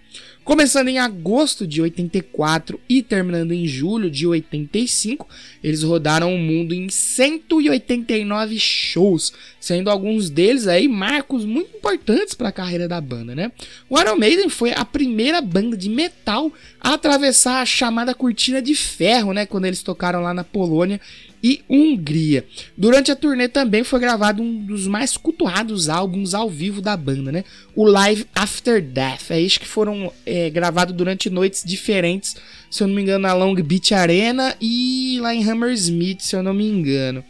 Começando 0.45 0.89
em 0.89 0.99
agosto 0.99 1.65
de 1.65 1.81
84 1.81 2.79
e 2.88 3.01
terminando 3.01 3.51
em 3.51 3.65
julho 3.65 4.12
de 4.12 4.27
85, 4.27 5.27
eles 5.63 5.81
rodaram 5.81 6.36
o 6.36 6.38
mundo 6.38 6.71
em 6.71 6.88
189 6.88 8.60
shows, 8.60 9.34
sendo 9.60 9.89
alguns 9.89 10.29
deles 10.29 10.67
aí 10.67 10.88
marcos 10.88 11.43
muito 11.45 11.75
importantes 11.75 12.36
para 12.36 12.49
a 12.49 12.51
carreira 12.51 12.88
da 12.88 13.01
banda, 13.01 13.34
né? 13.34 13.51
O 13.89 13.99
Iron 13.99 14.17
Maiden 14.17 14.47
foi 14.47 14.71
a 14.71 14.86
primeira 14.86 15.41
banda 15.41 15.75
de 15.75 15.89
metal 15.89 16.53
a 16.79 16.93
atravessar 16.93 17.62
a 17.62 17.65
chamada 17.65 18.13
cortina 18.13 18.62
de 18.62 18.75
ferro, 18.75 19.34
né, 19.34 19.47
quando 19.47 19.65
eles 19.65 19.81
tocaram 19.81 20.21
lá 20.21 20.31
na 20.31 20.43
Polônia 20.43 21.01
e 21.45 21.62
Hungria. 21.69 22.43
Durante 22.75 23.12
a 23.12 23.15
turnê 23.15 23.47
também 23.47 23.84
foi 23.84 23.99
gravado 23.99 24.41
um 24.41 24.65
dos 24.65 24.88
mais 24.88 25.15
cultuados 25.15 25.89
álbuns 25.89 26.34
ao 26.34 26.49
vivo 26.49 26.81
da 26.81 26.97
banda, 26.97 27.31
né? 27.31 27.43
O 27.75 27.84
Live 27.86 28.25
After 28.34 28.81
Death. 28.81 29.29
É 29.29 29.39
isso 29.39 29.60
que 29.60 29.67
foram 29.67 30.12
é, 30.25 30.49
gravados 30.49 30.95
durante 30.95 31.29
noites 31.29 31.63
diferentes, 31.63 32.36
se 32.71 32.81
eu 32.81 32.88
não 32.88 32.95
me 32.95 33.03
engano, 33.03 33.27
na 33.27 33.34
Long 33.36 33.53
Beach 33.53 33.93
Arena 33.93 34.55
e 34.60 35.19
lá 35.21 35.36
em 35.36 35.47
Hammersmith, 35.47 36.21
se 36.21 36.36
eu 36.36 36.41
não 36.41 36.51
me 36.51 36.67
engano. 36.67 37.23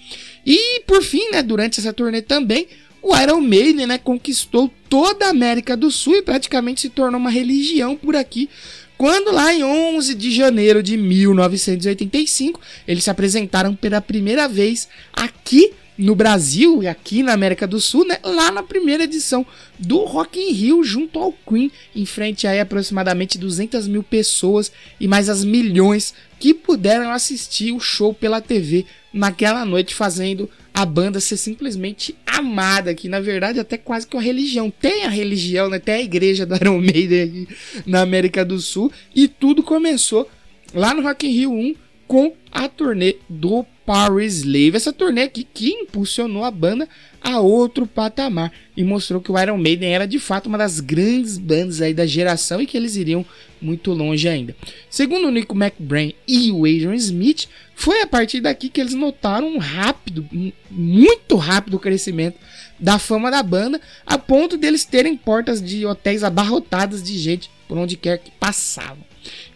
E 0.46 0.80
por 0.88 1.04
fim, 1.04 1.32
né, 1.32 1.44
durante 1.44 1.82
essa 1.82 1.92
turnê 1.92 2.22
também, 2.22 2.68
o 3.02 3.14
Iron 3.18 3.42
Maiden, 3.42 3.86
né, 3.86 3.98
conquistou 3.98 4.72
toda 4.90 5.26
a 5.26 5.32
América 5.32 5.76
do 5.76 5.92
Sul 5.92 6.16
e 6.16 6.22
praticamente 6.22 6.80
se 6.80 6.90
tornou 6.90 7.20
uma 7.20 7.30
religião 7.30 7.98
por 7.98 8.16
aqui 8.16 8.50
quando 8.98 9.32
lá 9.32 9.54
em 9.54 9.64
11 9.64 10.16
de 10.16 10.32
janeiro 10.32 10.82
de 10.82 10.98
1985, 10.98 12.60
eles 12.88 13.04
se 13.04 13.10
apresentaram 13.10 13.76
pela 13.76 14.02
primeira 14.02 14.48
vez 14.48 14.88
aqui 15.14 15.74
no 15.98 16.16
Brasil 16.16 16.84
e 16.84 16.88
aqui 16.88 17.24
na 17.24 17.34
América 17.34 17.66
do 17.66 17.80
Sul, 17.80 18.06
né, 18.06 18.18
lá 18.24 18.52
na 18.52 18.62
primeira 18.62 19.06
edição 19.06 19.46
do 19.80 20.04
Rock 20.04 20.40
in 20.40 20.52
Rio 20.52 20.84
junto 20.84 21.20
ao 21.20 21.32
Queen, 21.32 21.72
em 21.96 22.06
frente 22.06 22.46
a 22.48 22.62
aproximadamente 22.62 23.38
200 23.38 23.88
mil 23.88 24.04
pessoas 24.04 24.72
e 25.00 25.08
mais 25.08 25.30
as 25.30 25.44
milhões 25.44 26.14
que 26.40 26.54
puderam 26.54 27.12
assistir 27.12 27.72
o 27.72 27.80
show 27.80 28.14
pela 28.14 28.42
TV 28.42 28.86
naquela 29.14 29.66
noite, 29.66 29.96
fazendo 29.96 30.50
a 30.74 30.86
banda 30.86 31.22
ser 31.22 31.38
simplesmente 31.38 32.16
amada, 32.38 32.94
que 32.94 33.10
na 33.10 33.20
verdade 33.20 33.60
até 33.60 33.78
quase 33.78 34.08
que 34.08 34.16
uma 34.16 34.22
religião. 34.22 34.70
Tem 34.70 35.06
a 35.06 35.10
religião, 35.10 35.70
né? 35.70 35.80
Tem 35.80 35.96
a 35.96 36.02
igreja 36.02 36.46
do 36.46 36.56
Iron 36.56 36.80
Maiden 36.80 37.48
na 37.86 38.02
América 38.02 38.44
do 38.44 38.60
Sul. 38.60 38.92
E 39.16 39.28
tudo 39.28 39.64
começou 39.64 40.30
lá 40.74 40.94
no 40.94 41.02
Rock 41.02 41.28
in 41.28 41.32
Rio 41.32 41.52
1 41.52 41.76
com 42.08 42.34
a 42.52 42.68
turnê 42.70 43.18
do 43.28 43.66
Power 43.86 44.24
Slave. 44.26 44.76
Essa 44.76 44.94
turnê 44.94 45.24
aqui 45.24 45.44
que 45.44 45.70
impulsionou 45.72 46.44
a 46.44 46.52
banda 46.52 46.88
a 47.22 47.40
outro 47.40 47.88
patamar 47.88 48.52
e 48.78 48.84
mostrou 48.84 49.22
que 49.22 49.32
o 49.32 49.40
Iron 49.40 49.58
Maiden 49.58 49.94
era 49.94 50.06
de 50.06 50.20
fato 50.20 50.48
uma 50.48 50.58
das 50.58 50.80
grandes 50.80 51.38
bandas 51.38 51.82
aí 51.82 51.94
da 51.94 52.06
geração 52.06 52.62
e 52.62 52.66
que 52.66 52.78
eles 52.78 52.96
iriam 52.96 53.26
muito 53.62 53.92
longe 53.94 54.28
ainda. 54.28 54.56
Segundo 54.90 55.28
o 55.28 55.32
Nico 55.32 55.56
McBrain 55.56 56.14
e 56.28 56.52
o 56.52 56.66
Adrian 56.66 56.96
Smith, 56.96 57.48
foi 57.76 58.02
a 58.02 58.08
partir 58.08 58.40
daqui 58.40 58.70
que 58.70 58.80
eles 58.80 58.94
notaram 58.94 59.48
um 59.48 59.58
rápido, 59.58 60.28
muito 60.72 61.36
rápido 61.36 61.78
crescimento 61.78 62.40
da 62.80 62.98
fama 62.98 63.30
da 63.30 63.44
banda, 63.44 63.80
a 64.06 64.18
ponto 64.18 64.58
deles 64.58 64.86
terem 64.86 65.16
portas 65.18 65.62
de 65.62 65.86
hotéis 65.86 66.24
abarrotadas 66.24 67.04
de 67.04 67.18
gente 67.18 67.50
por 67.68 67.78
onde 67.78 67.98
quer 67.98 68.18
que 68.18 68.32
passavam. 68.32 69.04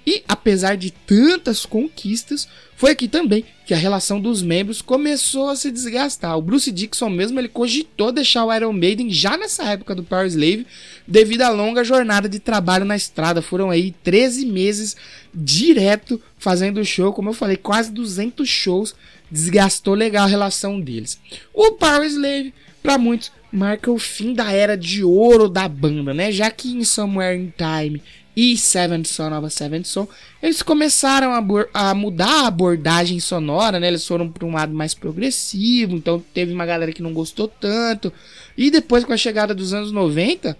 E 0.05 0.23
apesar 0.27 0.75
de 0.75 0.91
tantas 0.91 1.65
conquistas, 1.65 2.47
foi 2.75 2.91
aqui 2.91 3.08
também 3.08 3.45
que 3.65 3.73
a 3.73 3.77
relação 3.77 4.19
dos 4.19 4.41
membros 4.41 4.82
começou 4.82 5.49
a 5.49 5.55
se 5.55 5.69
desgastar. 5.69 6.36
O 6.38 6.41
Bruce 6.41 6.71
Dixon 6.71 7.10
mesmo 7.10 7.39
ele 7.39 7.47
cogitou 7.47 8.12
deixar 8.12 8.45
o 8.45 8.53
Iron 8.53 8.73
Maiden 8.73 9.12
já 9.12 9.38
nessa 9.38 9.63
época 9.65 9.93
do 9.93 10.03
Power 10.03 10.25
Slave, 10.25 10.65
devido 11.08 11.43
à 11.43 11.49
longa 11.49 11.84
jornada 11.84 12.27
de 12.27 12.39
trabalho 12.39 12.86
na 12.86 12.95
estrada. 12.95 13.41
Foram 13.41 13.69
aí 13.69 13.91
13 14.03 14.45
meses 14.47 14.97
direto 15.34 16.22
fazendo 16.38 16.84
show, 16.84 17.13
como 17.13 17.30
eu 17.30 17.34
falei, 17.34 17.58
quase 17.58 17.92
200 17.92 18.48
shows. 18.48 18.96
Desgastou 19.32 19.94
legal 19.94 20.26
a 20.26 20.30
relação 20.30 20.80
deles. 20.80 21.20
O 21.54 21.74
Power 21.74 22.08
Slave, 22.08 22.54
para 22.82 22.98
muitos, 22.98 23.32
marca 23.52 23.92
o 23.92 24.00
fim 24.00 24.34
da 24.34 24.52
era 24.52 24.76
de 24.76 25.04
ouro 25.04 25.48
da 25.48 25.68
banda, 25.68 26.13
né? 26.13 26.32
Já 26.32 26.50
que 26.50 26.72
em 26.72 26.84
Somewhere 26.84 27.38
in 27.38 27.54
Time 27.56 28.02
e 28.36 28.58
Seventh 28.58 29.08
Son, 29.08 29.30
nova 29.30 29.50
Seventh 29.50 29.86
Son, 29.86 30.08
eles 30.42 30.62
começaram 30.62 31.34
a, 31.34 31.89
a, 31.89 31.94
mudar 31.94 32.44
a 32.44 32.48
abordagem 32.48 33.20
sonora, 33.20 33.80
né? 33.80 33.88
Eles 33.88 34.08
foram 34.08 34.30
para 34.30 34.46
um 34.46 34.54
lado 34.54 34.74
mais 34.74 34.94
progressivo, 34.94 35.96
então 35.96 36.24
teve 36.34 36.54
uma 36.54 36.65
galera 36.65 36.94
que 36.94 37.02
não 37.02 37.13
gostou 37.13 37.48
tanto. 37.48 38.13
E 38.58 38.72
depois 38.72 39.04
com 39.04 39.13
a 39.13 39.18
chegada 39.18 39.54
dos 39.54 39.74
anos 39.74 39.92
90, 39.92 40.58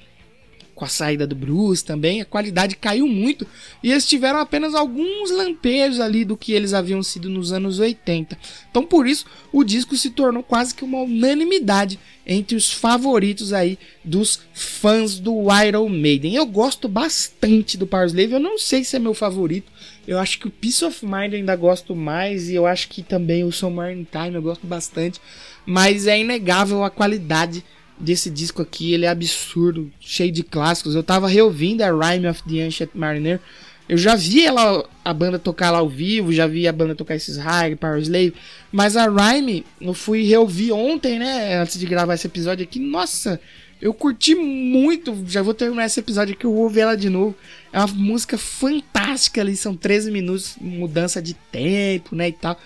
com 0.80 0.86
a 0.86 0.88
saída 0.88 1.28
do 1.28 1.36
Bruce 1.36 1.84
também, 1.84 2.22
a 2.22 2.26
qualidade 2.26 2.78
caiu 2.78 3.06
muito 3.06 3.46
e 3.84 3.92
eles 3.92 4.08
tiveram 4.08 4.40
apenas 4.40 4.74
alguns 4.74 5.30
lampejos 5.30 6.00
ali 6.00 6.24
do 6.24 6.38
que 6.38 6.54
eles 6.54 6.74
haviam 6.74 7.04
sido 7.04 7.30
nos 7.30 7.52
anos 7.52 7.80
80. 7.80 8.40
Então 8.72 8.86
por 8.86 9.06
isso 9.06 9.26
o 9.52 9.62
disco 9.62 9.98
se 9.98 10.10
tornou 10.10 10.42
quase 10.42 10.74
que 10.74 10.86
uma 10.86 11.02
unanimidade 11.02 12.00
entre 12.26 12.56
os 12.56 12.72
favoritos 12.72 13.52
aí 13.52 13.78
dos 14.06 14.40
fãs 14.54 15.20
do 15.20 15.48
Iron 15.66 15.90
Maiden. 15.90 16.36
Eu 16.36 16.46
gosto 16.46 16.88
bastante 16.88 17.78
do 17.78 17.86
Power 17.86 18.08
Slave, 18.08 18.34
eu 18.34 18.40
não 18.40 18.58
sei 18.58 18.86
se 18.86 18.96
é 18.96 19.00
meu 19.00 19.14
favorito. 19.14 19.70
Eu 20.08 20.18
acho 20.18 20.40
que 20.40 20.48
o 20.48 20.52
Peace 20.52 20.86
of 20.86 21.06
Mind 21.06 21.34
eu 21.34 21.40
ainda 21.40 21.58
gosto 21.58 21.94
mais 21.94 22.48
e 22.50 22.56
eu 22.56 22.66
acho 22.66 22.88
que 22.88 23.04
também 23.04 23.44
o 23.44 23.52
Somewhere 23.52 23.94
in 23.94 24.08
Time 24.10 24.36
eu 24.36 24.42
gosto 24.42 24.66
bastante, 24.66 25.20
mas 25.66 26.08
é 26.08 26.18
inegável 26.18 26.86
a 26.86 26.90
qualidade 26.90 27.66
desse 28.00 28.30
disco 28.30 28.62
aqui, 28.62 28.94
ele 28.94 29.06
é 29.06 29.10
absurdo, 29.10 29.92
cheio 30.00 30.32
de 30.32 30.44
clássicos. 30.44 30.96
Eu 30.96 31.04
tava 31.04 31.28
reouvindo 31.28 31.84
a 31.84 31.90
Rhyme 31.90 32.28
of 32.28 32.44
the 32.44 32.62
Ancient 32.62 32.92
Mariner. 32.94 33.40
Eu 33.88 33.98
já 33.98 34.16
vi 34.16 34.46
ela, 34.46 34.88
a 35.04 35.14
banda 35.14 35.40
tocar 35.40 35.72
lá 35.72 35.80
ao 35.80 35.90
vivo, 35.90 36.32
já 36.32 36.46
vi 36.46 36.68
a 36.68 36.72
banda 36.72 36.94
tocar 36.94 37.16
esses 37.16 37.38
high, 37.38 37.76
Power 37.76 38.00
Slave, 38.00 38.36
mas 38.72 38.96
a 38.96 39.08
Rhyme 39.08 39.66
eu 39.82 39.96
fui 39.96 40.24
reouvir 40.24 40.72
ontem, 40.72 41.18
né, 41.18 41.60
antes 41.60 41.80
de 41.80 41.88
gravar 41.88 42.14
esse 42.14 42.28
episódio 42.28 42.64
aqui. 42.64 42.80
Nossa, 42.80 43.42
eu 43.82 43.92
curti 43.92 44.36
muito, 44.36 45.26
já 45.28 45.42
vou 45.42 45.56
terminar 45.56 45.88
esse 45.88 46.00
episódio 46.00 46.36
aqui, 46.36 46.46
eu 46.46 46.54
vou 46.54 46.66
ouvir 46.66 46.82
ela 46.82 46.96
de 46.96 47.10
novo. 47.10 47.36
É 47.74 47.80
uma 47.80 47.88
música 47.88 48.38
fantástica 48.38 49.42
ali, 49.42 49.58
são 49.58 49.76
13 49.76 50.12
minutos, 50.12 50.56
mudança 50.62 51.20
de 51.20 51.34
tempo, 51.34 52.16
né, 52.16 52.30
e 52.30 52.34
tal 52.34 52.60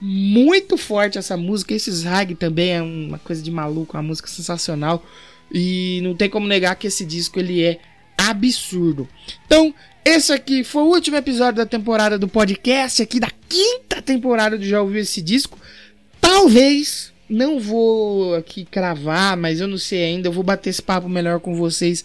muito 0.00 0.76
forte 0.76 1.18
essa 1.18 1.36
música. 1.36 1.74
Esses 1.74 2.02
rag 2.02 2.34
também 2.34 2.70
é 2.70 2.82
uma 2.82 3.18
coisa 3.18 3.42
de 3.42 3.50
maluco, 3.50 3.96
uma 3.96 4.02
música 4.02 4.28
sensacional. 4.28 5.04
E 5.52 6.00
não 6.02 6.14
tem 6.14 6.30
como 6.30 6.46
negar 6.46 6.76
que 6.76 6.86
esse 6.86 7.04
disco 7.04 7.38
ele 7.38 7.62
é 7.62 7.78
absurdo. 8.16 9.08
Então, 9.46 9.74
esse 10.04 10.32
aqui 10.32 10.64
foi 10.64 10.82
o 10.82 10.86
último 10.86 11.16
episódio 11.16 11.56
da 11.56 11.66
temporada 11.66 12.18
do 12.18 12.28
podcast, 12.28 13.02
aqui 13.02 13.20
da 13.20 13.30
quinta 13.48 14.00
temporada 14.00 14.56
de 14.58 14.68
Já 14.68 14.80
Ouviu 14.80 15.00
Esse 15.00 15.20
Disco. 15.20 15.58
Talvez, 16.20 17.12
não 17.28 17.58
vou 17.58 18.34
aqui 18.34 18.64
cravar, 18.64 19.36
mas 19.36 19.60
eu 19.60 19.68
não 19.68 19.78
sei 19.78 20.04
ainda, 20.04 20.28
eu 20.28 20.32
vou 20.32 20.44
bater 20.44 20.70
esse 20.70 20.82
papo 20.82 21.08
melhor 21.08 21.40
com 21.40 21.54
vocês 21.54 22.04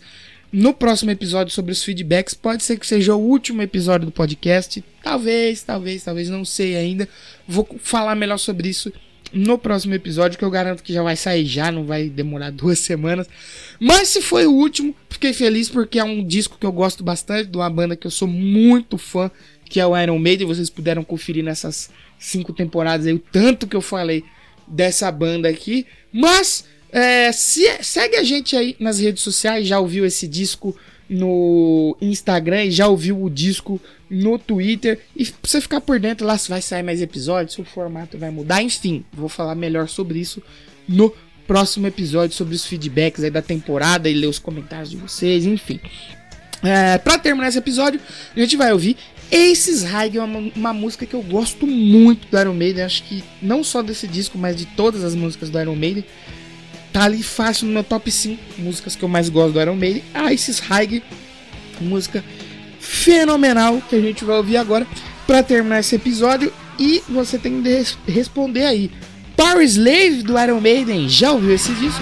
no 0.55 0.73
próximo 0.73 1.11
episódio 1.11 1.53
sobre 1.53 1.73
os 1.73 1.83
feedbacks. 1.83 2.33
Pode 2.33 2.63
ser 2.63 2.79
que 2.79 2.87
seja 2.87 3.13
o 3.13 3.19
último 3.19 3.61
episódio 3.61 4.05
do 4.05 4.11
podcast. 4.11 4.81
Talvez, 5.03 5.61
talvez, 5.63 6.01
talvez, 6.01 6.29
não 6.29 6.45
sei 6.45 6.77
ainda. 6.77 7.09
Vou 7.45 7.67
falar 7.81 8.15
melhor 8.15 8.37
sobre 8.37 8.69
isso 8.69 8.91
no 9.33 9.57
próximo 9.57 9.93
episódio, 9.95 10.39
que 10.39 10.45
eu 10.45 10.49
garanto 10.49 10.81
que 10.81 10.93
já 10.93 11.03
vai 11.03 11.17
sair 11.17 11.45
já, 11.45 11.69
não 11.69 11.83
vai 11.83 12.07
demorar 12.07 12.51
duas 12.55 12.79
semanas. 12.79 13.27
Mas 13.81 14.07
se 14.07 14.21
foi 14.21 14.47
o 14.47 14.53
último, 14.53 14.95
fiquei 15.09 15.33
feliz 15.33 15.67
porque 15.67 15.99
é 15.99 16.03
um 16.05 16.25
disco 16.25 16.57
que 16.57 16.65
eu 16.65 16.71
gosto 16.71 17.03
bastante, 17.03 17.49
de 17.49 17.57
uma 17.57 17.69
banda 17.69 17.97
que 17.97 18.07
eu 18.07 18.11
sou 18.11 18.27
muito 18.27 18.97
fã, 18.97 19.29
que 19.65 19.77
é 19.77 19.85
o 19.85 19.97
Iron 19.97 20.17
Maiden. 20.17 20.47
Vocês 20.47 20.69
puderam 20.69 21.03
conferir 21.03 21.43
nessas 21.43 21.89
cinco 22.17 22.53
temporadas 22.53 23.05
aí 23.05 23.13
o 23.13 23.19
tanto 23.19 23.67
que 23.67 23.75
eu 23.75 23.81
falei 23.81 24.23
dessa 24.65 25.11
banda 25.11 25.49
aqui. 25.49 25.85
Mas 26.13 26.63
É, 26.97 27.29
se- 27.33 27.83
segue 27.83 28.15
a 28.15 28.23
gente 28.23 28.55
aí 28.55 28.73
nas 28.79 28.99
redes 28.99 29.21
sociais, 29.21 29.67
já 29.67 29.77
ouviu 29.79 30.05
esse 30.05 30.25
disco 30.27 30.73
no 31.09 31.95
Instagram 32.01 32.65
e 32.65 32.71
já 32.71 32.87
ouviu 32.87 33.21
o 33.21 33.29
disco 33.29 33.81
no 34.09 34.39
Twitter. 34.39 34.99
E 35.15 35.25
pra 35.25 35.33
você 35.43 35.59
ficar 35.59 35.81
por 35.81 35.99
dentro 35.99 36.25
lá 36.25 36.37
se 36.37 36.47
vai 36.49 36.61
sair 36.61 36.83
mais 36.83 37.01
episódios, 37.01 37.55
se 37.55 37.61
o 37.61 37.65
formato 37.65 38.17
vai 38.17 38.29
mudar, 38.31 38.61
enfim, 38.61 39.03
vou 39.11 39.27
falar 39.27 39.55
melhor 39.55 39.89
sobre 39.89 40.19
isso 40.19 40.41
no 40.87 41.13
próximo 41.45 41.85
episódio, 41.85 42.35
sobre 42.35 42.55
os 42.55 42.65
feedbacks 42.65 43.23
aí 43.23 43.29
da 43.29 43.41
temporada 43.41 44.09
e 44.09 44.13
ler 44.13 44.27
os 44.27 44.39
comentários 44.39 44.89
de 44.89 44.97
vocês, 44.97 45.45
enfim. 45.45 45.79
É, 46.63 46.97
pra 46.97 47.19
terminar 47.19 47.49
esse 47.49 47.57
episódio, 47.59 47.99
a 48.35 48.39
gente 48.39 48.55
vai 48.57 48.71
ouvir 48.71 48.97
Aces 49.31 49.83
High, 49.83 50.17
uma, 50.17 50.51
uma 50.55 50.73
música 50.73 51.05
que 51.05 51.13
eu 51.13 51.21
gosto 51.21 51.67
muito 51.67 52.27
do 52.29 52.39
Iron 52.39 52.53
Maiden. 52.53 52.83
Acho 52.83 53.03
que 53.03 53.23
não 53.41 53.63
só 53.63 53.83
desse 53.83 54.07
disco, 54.07 54.37
mas 54.37 54.55
de 54.55 54.65
todas 54.65 55.03
as 55.03 55.13
músicas 55.13 55.49
do 55.49 55.59
Iron 55.59 55.75
Maiden. 55.75 56.03
Tá 56.95 57.03
ali 57.03 57.21
fácil 57.21 57.67
no 57.67 57.73
meu 57.73 57.83
top 57.83 58.09
5 58.09 58.41
músicas 58.57 58.95
que 58.95 59.03
eu 59.03 59.09
mais 59.09 59.27
gosto 59.27 59.51
do 59.51 59.59
Iron 59.61 59.75
Maiden. 59.75 60.01
A 60.13 60.29
Aces 60.31 60.59
High, 60.59 61.03
música 61.81 62.23
fenomenal 62.79 63.81
que 63.89 63.97
a 63.97 63.99
gente 63.99 64.23
vai 64.23 64.37
ouvir 64.37 64.55
agora 64.55 64.87
pra 65.27 65.43
terminar 65.43 65.81
esse 65.81 65.93
episódio. 65.93 66.53
E 66.79 67.03
você 67.09 67.37
tem 67.37 67.61
que 67.61 67.67
res- 67.67 67.97
responder 68.07 68.63
aí. 68.63 68.89
Power 69.35 69.61
Slave 69.65 70.23
do 70.23 70.39
Iron 70.41 70.61
Maiden, 70.61 71.09
já 71.09 71.33
ouviu 71.33 71.53
esse 71.55 71.73
disco? 71.73 72.01